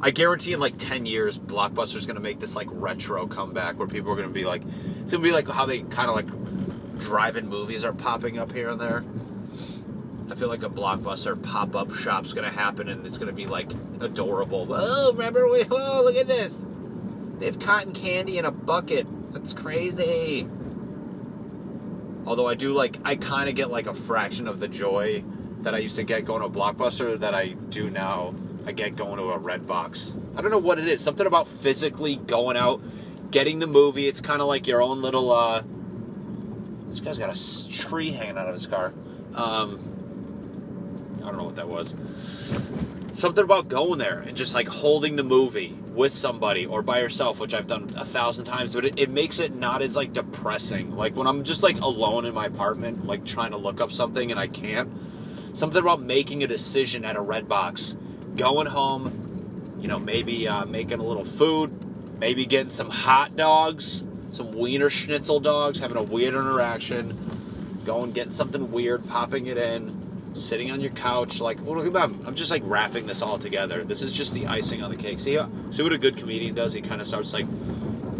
I 0.00 0.10
guarantee 0.10 0.52
in 0.52 0.60
like 0.60 0.78
10 0.78 1.06
years, 1.06 1.38
Blockbuster's 1.38 2.06
gonna 2.06 2.20
make 2.20 2.38
this 2.38 2.54
like 2.54 2.68
retro 2.70 3.26
comeback 3.26 3.78
where 3.78 3.88
people 3.88 4.12
are 4.12 4.16
gonna 4.16 4.28
be 4.28 4.44
like, 4.44 4.62
it's 5.00 5.12
gonna 5.12 5.24
be 5.24 5.32
like 5.32 5.48
how 5.48 5.66
they 5.66 5.80
kind 5.80 6.08
of 6.08 6.16
like 6.16 6.98
drive-in 6.98 7.48
movies 7.48 7.84
are 7.84 7.92
popping 7.92 8.38
up 8.38 8.52
here 8.52 8.68
and 8.68 8.80
there. 8.80 9.04
I 10.30 10.34
feel 10.34 10.48
like 10.48 10.62
a 10.62 10.68
Blockbuster 10.68 11.40
pop-up 11.42 11.94
shop's 11.94 12.32
gonna 12.32 12.50
happen 12.50 12.88
and 12.88 13.06
it's 13.06 13.18
gonna 13.18 13.32
be 13.32 13.46
like 13.46 13.72
adorable. 14.00 14.66
Oh, 14.70 15.12
remember 15.12 15.48
we? 15.48 15.64
Oh, 15.70 16.02
look 16.04 16.16
at 16.16 16.28
this! 16.28 16.60
They 17.38 17.46
have 17.46 17.58
cotton 17.58 17.92
candy 17.92 18.38
in 18.38 18.44
a 18.44 18.50
bucket. 18.50 19.06
That's 19.32 19.52
crazy. 19.52 20.48
Although 22.26 22.46
I 22.46 22.54
do 22.54 22.72
like, 22.72 22.98
I 23.04 23.16
kind 23.16 23.48
of 23.48 23.54
get 23.54 23.70
like 23.70 23.86
a 23.86 23.94
fraction 23.94 24.48
of 24.48 24.60
the 24.60 24.68
joy 24.68 25.24
that 25.60 25.74
I 25.74 25.78
used 25.78 25.96
to 25.96 26.02
get 26.02 26.24
going 26.24 26.42
to 26.42 26.48
Blockbuster 26.48 27.18
that 27.18 27.34
I 27.34 27.48
do 27.48 27.90
now. 27.90 28.34
I 28.68 28.72
get 28.72 28.96
going 28.96 29.16
to 29.16 29.30
a 29.30 29.38
Red 29.38 29.66
Box. 29.66 30.14
I 30.36 30.42
don't 30.42 30.50
know 30.50 30.58
what 30.58 30.78
it 30.78 30.86
is. 30.86 31.00
Something 31.00 31.26
about 31.26 31.48
physically 31.48 32.16
going 32.16 32.54
out, 32.54 32.82
getting 33.30 33.60
the 33.60 33.66
movie. 33.66 34.06
It's 34.06 34.20
kind 34.20 34.42
of 34.42 34.46
like 34.46 34.66
your 34.66 34.82
own 34.82 35.00
little. 35.00 35.32
uh 35.32 35.62
This 36.90 37.00
guy's 37.00 37.18
got 37.18 37.34
a 37.34 37.72
tree 37.72 38.10
hanging 38.10 38.36
out 38.36 38.46
of 38.46 38.52
his 38.52 38.66
car. 38.66 38.92
Um, 39.34 41.16
I 41.22 41.28
don't 41.28 41.38
know 41.38 41.44
what 41.44 41.56
that 41.56 41.66
was. 41.66 41.94
Something 43.14 43.42
about 43.42 43.68
going 43.68 43.98
there 43.98 44.18
and 44.18 44.36
just 44.36 44.54
like 44.54 44.68
holding 44.68 45.16
the 45.16 45.24
movie 45.24 45.74
with 45.94 46.12
somebody 46.12 46.66
or 46.66 46.82
by 46.82 47.00
yourself, 47.00 47.40
which 47.40 47.54
I've 47.54 47.66
done 47.66 47.90
a 47.96 48.04
thousand 48.04 48.44
times, 48.44 48.74
but 48.74 48.84
it, 48.84 48.98
it 48.98 49.08
makes 49.08 49.38
it 49.38 49.56
not 49.56 49.80
as 49.80 49.96
like 49.96 50.12
depressing. 50.12 50.94
Like 50.94 51.16
when 51.16 51.26
I'm 51.26 51.42
just 51.42 51.62
like 51.62 51.80
alone 51.80 52.26
in 52.26 52.34
my 52.34 52.44
apartment, 52.44 53.06
like 53.06 53.24
trying 53.24 53.52
to 53.52 53.56
look 53.56 53.80
up 53.80 53.92
something 53.92 54.30
and 54.30 54.38
I 54.38 54.46
can't. 54.46 54.92
Something 55.54 55.80
about 55.80 56.02
making 56.02 56.44
a 56.44 56.46
decision 56.46 57.06
at 57.06 57.16
a 57.16 57.22
red 57.22 57.48
box, 57.48 57.96
going 58.38 58.66
home, 58.66 59.76
you 59.80 59.88
know, 59.88 59.98
maybe 59.98 60.48
uh, 60.48 60.64
making 60.64 61.00
a 61.00 61.02
little 61.02 61.24
food, 61.24 62.18
maybe 62.18 62.46
getting 62.46 62.70
some 62.70 62.88
hot 62.88 63.36
dogs, 63.36 64.04
some 64.30 64.52
wiener 64.52 64.88
schnitzel 64.88 65.40
dogs, 65.40 65.80
having 65.80 65.98
a 65.98 66.02
weird 66.02 66.34
interaction, 66.34 67.82
going 67.84 68.12
getting 68.12 68.32
something 68.32 68.72
weird, 68.72 69.06
popping 69.08 69.46
it 69.46 69.58
in, 69.58 70.32
sitting 70.34 70.70
on 70.70 70.80
your 70.80 70.92
couch, 70.92 71.40
like, 71.40 71.60
well, 71.62 71.76
look 71.76 71.94
at 71.94 72.00
I'm, 72.00 72.24
I'm 72.26 72.34
just 72.34 72.50
like 72.50 72.62
wrapping 72.64 73.06
this 73.06 73.22
all 73.22 73.38
together. 73.38 73.84
This 73.84 74.02
is 74.02 74.12
just 74.12 74.32
the 74.34 74.46
icing 74.46 74.82
on 74.82 74.90
the 74.90 74.96
cake. 74.96 75.20
See, 75.20 75.38
see 75.70 75.82
what 75.82 75.92
a 75.92 75.98
good 75.98 76.16
comedian 76.16 76.54
does? 76.54 76.72
He 76.72 76.80
kind 76.80 77.00
of 77.00 77.06
starts 77.06 77.32
like 77.32 77.46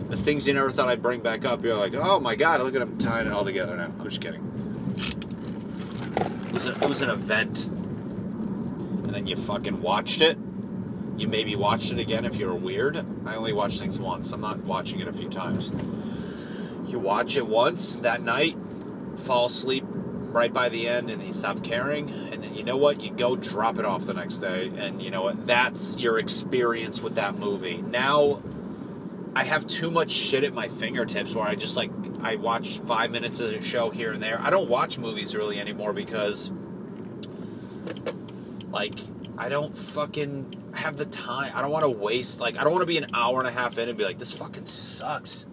the 0.08 0.16
things 0.16 0.48
you 0.48 0.54
never 0.54 0.70
thought 0.70 0.88
I'd 0.88 1.02
bring 1.02 1.20
back 1.20 1.44
up. 1.44 1.62
You're 1.64 1.76
like, 1.76 1.94
oh 1.94 2.18
my 2.18 2.34
god, 2.34 2.60
look 2.62 2.74
at 2.74 2.82
him 2.82 2.98
tying 2.98 3.26
it 3.26 3.32
all 3.32 3.44
together 3.44 3.76
now. 3.76 3.92
I'm 3.98 4.08
just 4.08 4.20
kidding. 4.20 4.44
It 6.48 6.52
was, 6.52 6.66
it 6.66 6.88
was 6.88 7.02
an 7.02 7.10
event, 7.10 7.68
and 9.08 9.16
then 9.16 9.26
you 9.26 9.36
fucking 9.36 9.80
watched 9.80 10.20
it. 10.20 10.36
You 11.16 11.28
maybe 11.28 11.56
watched 11.56 11.90
it 11.90 11.98
again 11.98 12.26
if 12.26 12.36
you're 12.36 12.54
weird. 12.54 12.98
I 13.24 13.36
only 13.36 13.54
watch 13.54 13.78
things 13.78 13.98
once. 13.98 14.32
I'm 14.32 14.42
not 14.42 14.58
watching 14.58 15.00
it 15.00 15.08
a 15.08 15.12
few 15.14 15.30
times. 15.30 15.72
You 16.86 16.98
watch 16.98 17.38
it 17.38 17.46
once 17.46 17.96
that 17.96 18.20
night, 18.20 18.58
fall 19.16 19.46
asleep 19.46 19.84
right 19.88 20.52
by 20.52 20.68
the 20.68 20.86
end, 20.86 21.08
and 21.08 21.20
then 21.20 21.26
you 21.26 21.32
stop 21.32 21.64
caring. 21.64 22.10
And 22.10 22.44
then 22.44 22.54
you 22.54 22.62
know 22.62 22.76
what? 22.76 23.00
You 23.00 23.10
go 23.10 23.34
drop 23.34 23.78
it 23.78 23.86
off 23.86 24.04
the 24.04 24.12
next 24.12 24.38
day, 24.38 24.70
and 24.76 25.02
you 25.02 25.10
know 25.10 25.22
what? 25.22 25.46
That's 25.46 25.96
your 25.96 26.18
experience 26.18 27.00
with 27.00 27.14
that 27.14 27.38
movie. 27.38 27.78
Now, 27.78 28.42
I 29.34 29.44
have 29.44 29.66
too 29.66 29.90
much 29.90 30.10
shit 30.10 30.44
at 30.44 30.52
my 30.52 30.68
fingertips 30.68 31.34
where 31.34 31.46
I 31.46 31.54
just 31.54 31.78
like 31.78 31.90
I 32.20 32.36
watch 32.36 32.78
five 32.80 33.10
minutes 33.10 33.40
of 33.40 33.52
a 33.54 33.62
show 33.62 33.88
here 33.88 34.12
and 34.12 34.22
there. 34.22 34.38
I 34.38 34.50
don't 34.50 34.68
watch 34.68 34.98
movies 34.98 35.34
really 35.34 35.58
anymore 35.58 35.94
because, 35.94 36.50
like, 38.70 38.98
I 39.36 39.48
don't 39.48 39.76
fucking 39.76 40.72
have 40.74 40.96
the 40.96 41.06
time. 41.06 41.52
I 41.54 41.62
don't 41.62 41.70
want 41.70 41.84
to 41.84 41.90
waste 41.90 42.40
like 42.40 42.56
I 42.56 42.64
don't 42.64 42.72
want 42.72 42.82
to 42.82 42.86
be 42.86 42.98
an 42.98 43.06
hour 43.14 43.38
and 43.38 43.48
a 43.48 43.52
half 43.52 43.78
in 43.78 43.88
and 43.88 43.96
be 43.96 44.04
like 44.04 44.18
this 44.18 44.32
fucking 44.32 44.66
sucks. 44.66 45.46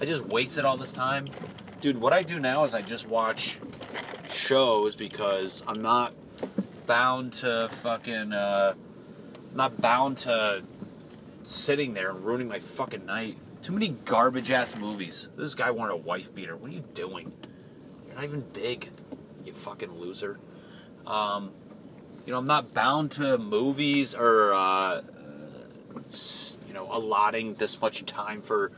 I 0.00 0.04
just 0.04 0.24
wasted 0.24 0.64
all 0.64 0.76
this 0.76 0.92
time. 0.92 1.26
Dude, 1.80 2.00
what 2.00 2.12
I 2.12 2.22
do 2.22 2.38
now 2.38 2.64
is 2.64 2.74
I 2.74 2.82
just 2.82 3.08
watch 3.08 3.58
shows 4.28 4.94
because 4.94 5.62
I'm 5.66 5.82
not 5.82 6.12
bound 6.86 7.34
to 7.34 7.68
fucking 7.82 8.32
uh 8.32 8.74
not 9.54 9.80
bound 9.80 10.18
to 10.18 10.62
sitting 11.42 11.94
there 11.94 12.10
and 12.10 12.24
ruining 12.24 12.48
my 12.48 12.58
fucking 12.58 13.06
night. 13.06 13.38
Too 13.62 13.72
many 13.72 13.88
garbage 13.88 14.50
ass 14.50 14.76
movies. 14.76 15.28
This 15.36 15.54
guy 15.54 15.70
wanted 15.70 15.94
a 15.94 15.96
wife 15.96 16.34
beater. 16.34 16.56
What 16.56 16.70
are 16.70 16.74
you 16.74 16.84
doing? 16.94 17.32
You're 18.06 18.14
not 18.14 18.24
even 18.24 18.40
big, 18.52 18.90
you 19.44 19.52
fucking 19.52 19.98
loser. 19.98 20.38
Um, 21.06 21.52
you 22.28 22.32
know, 22.32 22.38
I'm 22.40 22.46
not 22.46 22.74
bound 22.74 23.12
to 23.12 23.38
movies 23.38 24.14
or, 24.14 24.52
uh, 24.52 25.00
you 26.66 26.74
know, 26.74 26.86
allotting 26.90 27.54
this 27.54 27.80
much 27.80 28.04
time 28.04 28.42
for 28.42 28.70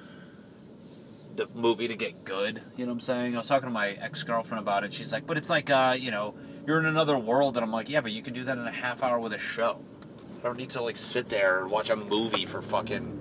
the 1.34 1.48
movie 1.52 1.88
to 1.88 1.96
get 1.96 2.24
good. 2.24 2.62
You 2.76 2.86
know 2.86 2.92
what 2.92 2.98
I'm 2.98 3.00
saying? 3.00 3.34
I 3.34 3.38
was 3.38 3.48
talking 3.48 3.68
to 3.68 3.72
my 3.72 3.88
ex 3.88 4.22
girlfriend 4.22 4.62
about 4.62 4.84
it. 4.84 4.92
She's 4.92 5.12
like, 5.12 5.26
but 5.26 5.36
it's 5.36 5.50
like, 5.50 5.68
uh, 5.68 5.96
you 5.98 6.12
know, 6.12 6.36
you're 6.64 6.78
in 6.78 6.86
another 6.86 7.18
world. 7.18 7.56
And 7.56 7.64
I'm 7.64 7.72
like, 7.72 7.88
yeah, 7.88 8.00
but 8.00 8.12
you 8.12 8.22
can 8.22 8.34
do 8.34 8.44
that 8.44 8.56
in 8.56 8.68
a 8.68 8.70
half 8.70 9.02
hour 9.02 9.18
with 9.18 9.32
a 9.32 9.38
show. 9.38 9.80
I 10.38 10.42
don't 10.44 10.56
need 10.56 10.70
to, 10.70 10.82
like, 10.82 10.96
sit 10.96 11.28
there 11.28 11.62
and 11.62 11.72
watch 11.72 11.90
a 11.90 11.96
movie 11.96 12.46
for 12.46 12.62
fucking. 12.62 13.20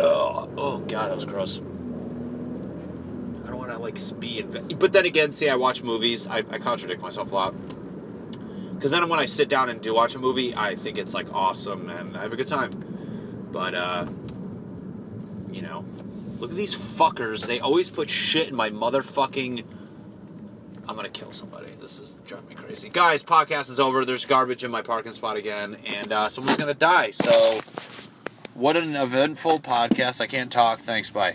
Ugh. 0.00 0.50
Oh, 0.56 0.78
God, 0.78 1.10
that 1.10 1.14
was 1.16 1.26
gross. 1.26 1.58
I 1.58 3.50
don't 3.50 3.58
want 3.58 3.72
to, 3.72 3.78
like, 3.78 3.98
be. 4.18 4.42
Inve- 4.42 4.78
but 4.78 4.94
then 4.94 5.04
again, 5.04 5.34
see, 5.34 5.50
I 5.50 5.56
watch 5.56 5.82
movies. 5.82 6.26
I, 6.26 6.38
I 6.38 6.56
contradict 6.56 7.02
myself 7.02 7.30
a 7.30 7.34
lot. 7.34 7.54
Because 8.82 8.90
then 8.90 9.08
when 9.08 9.20
I 9.20 9.26
sit 9.26 9.48
down 9.48 9.68
and 9.68 9.80
do 9.80 9.94
watch 9.94 10.16
a 10.16 10.18
movie, 10.18 10.56
I 10.56 10.74
think 10.74 10.98
it's, 10.98 11.14
like, 11.14 11.32
awesome 11.32 11.88
and 11.88 12.16
I 12.16 12.22
have 12.22 12.32
a 12.32 12.36
good 12.36 12.48
time. 12.48 13.46
But, 13.52 13.76
uh, 13.76 14.06
you 15.52 15.62
know, 15.62 15.84
look 16.40 16.50
at 16.50 16.56
these 16.56 16.74
fuckers. 16.74 17.46
They 17.46 17.60
always 17.60 17.90
put 17.90 18.10
shit 18.10 18.48
in 18.48 18.56
my 18.56 18.70
motherfucking. 18.70 19.62
I'm 20.88 20.96
gonna 20.96 21.10
kill 21.10 21.30
somebody. 21.30 21.70
This 21.80 22.00
is 22.00 22.16
driving 22.26 22.48
me 22.48 22.54
crazy. 22.56 22.88
Guys, 22.88 23.22
podcast 23.22 23.70
is 23.70 23.78
over. 23.78 24.04
There's 24.04 24.24
garbage 24.24 24.64
in 24.64 24.72
my 24.72 24.82
parking 24.82 25.12
spot 25.12 25.36
again, 25.36 25.76
and 25.86 26.10
uh, 26.10 26.28
someone's 26.28 26.56
gonna 26.56 26.74
die. 26.74 27.12
So, 27.12 27.60
what 28.54 28.76
an 28.76 28.96
eventful 28.96 29.60
podcast. 29.60 30.20
I 30.20 30.26
can't 30.26 30.50
talk. 30.50 30.80
Thanks. 30.80 31.08
Bye. 31.08 31.30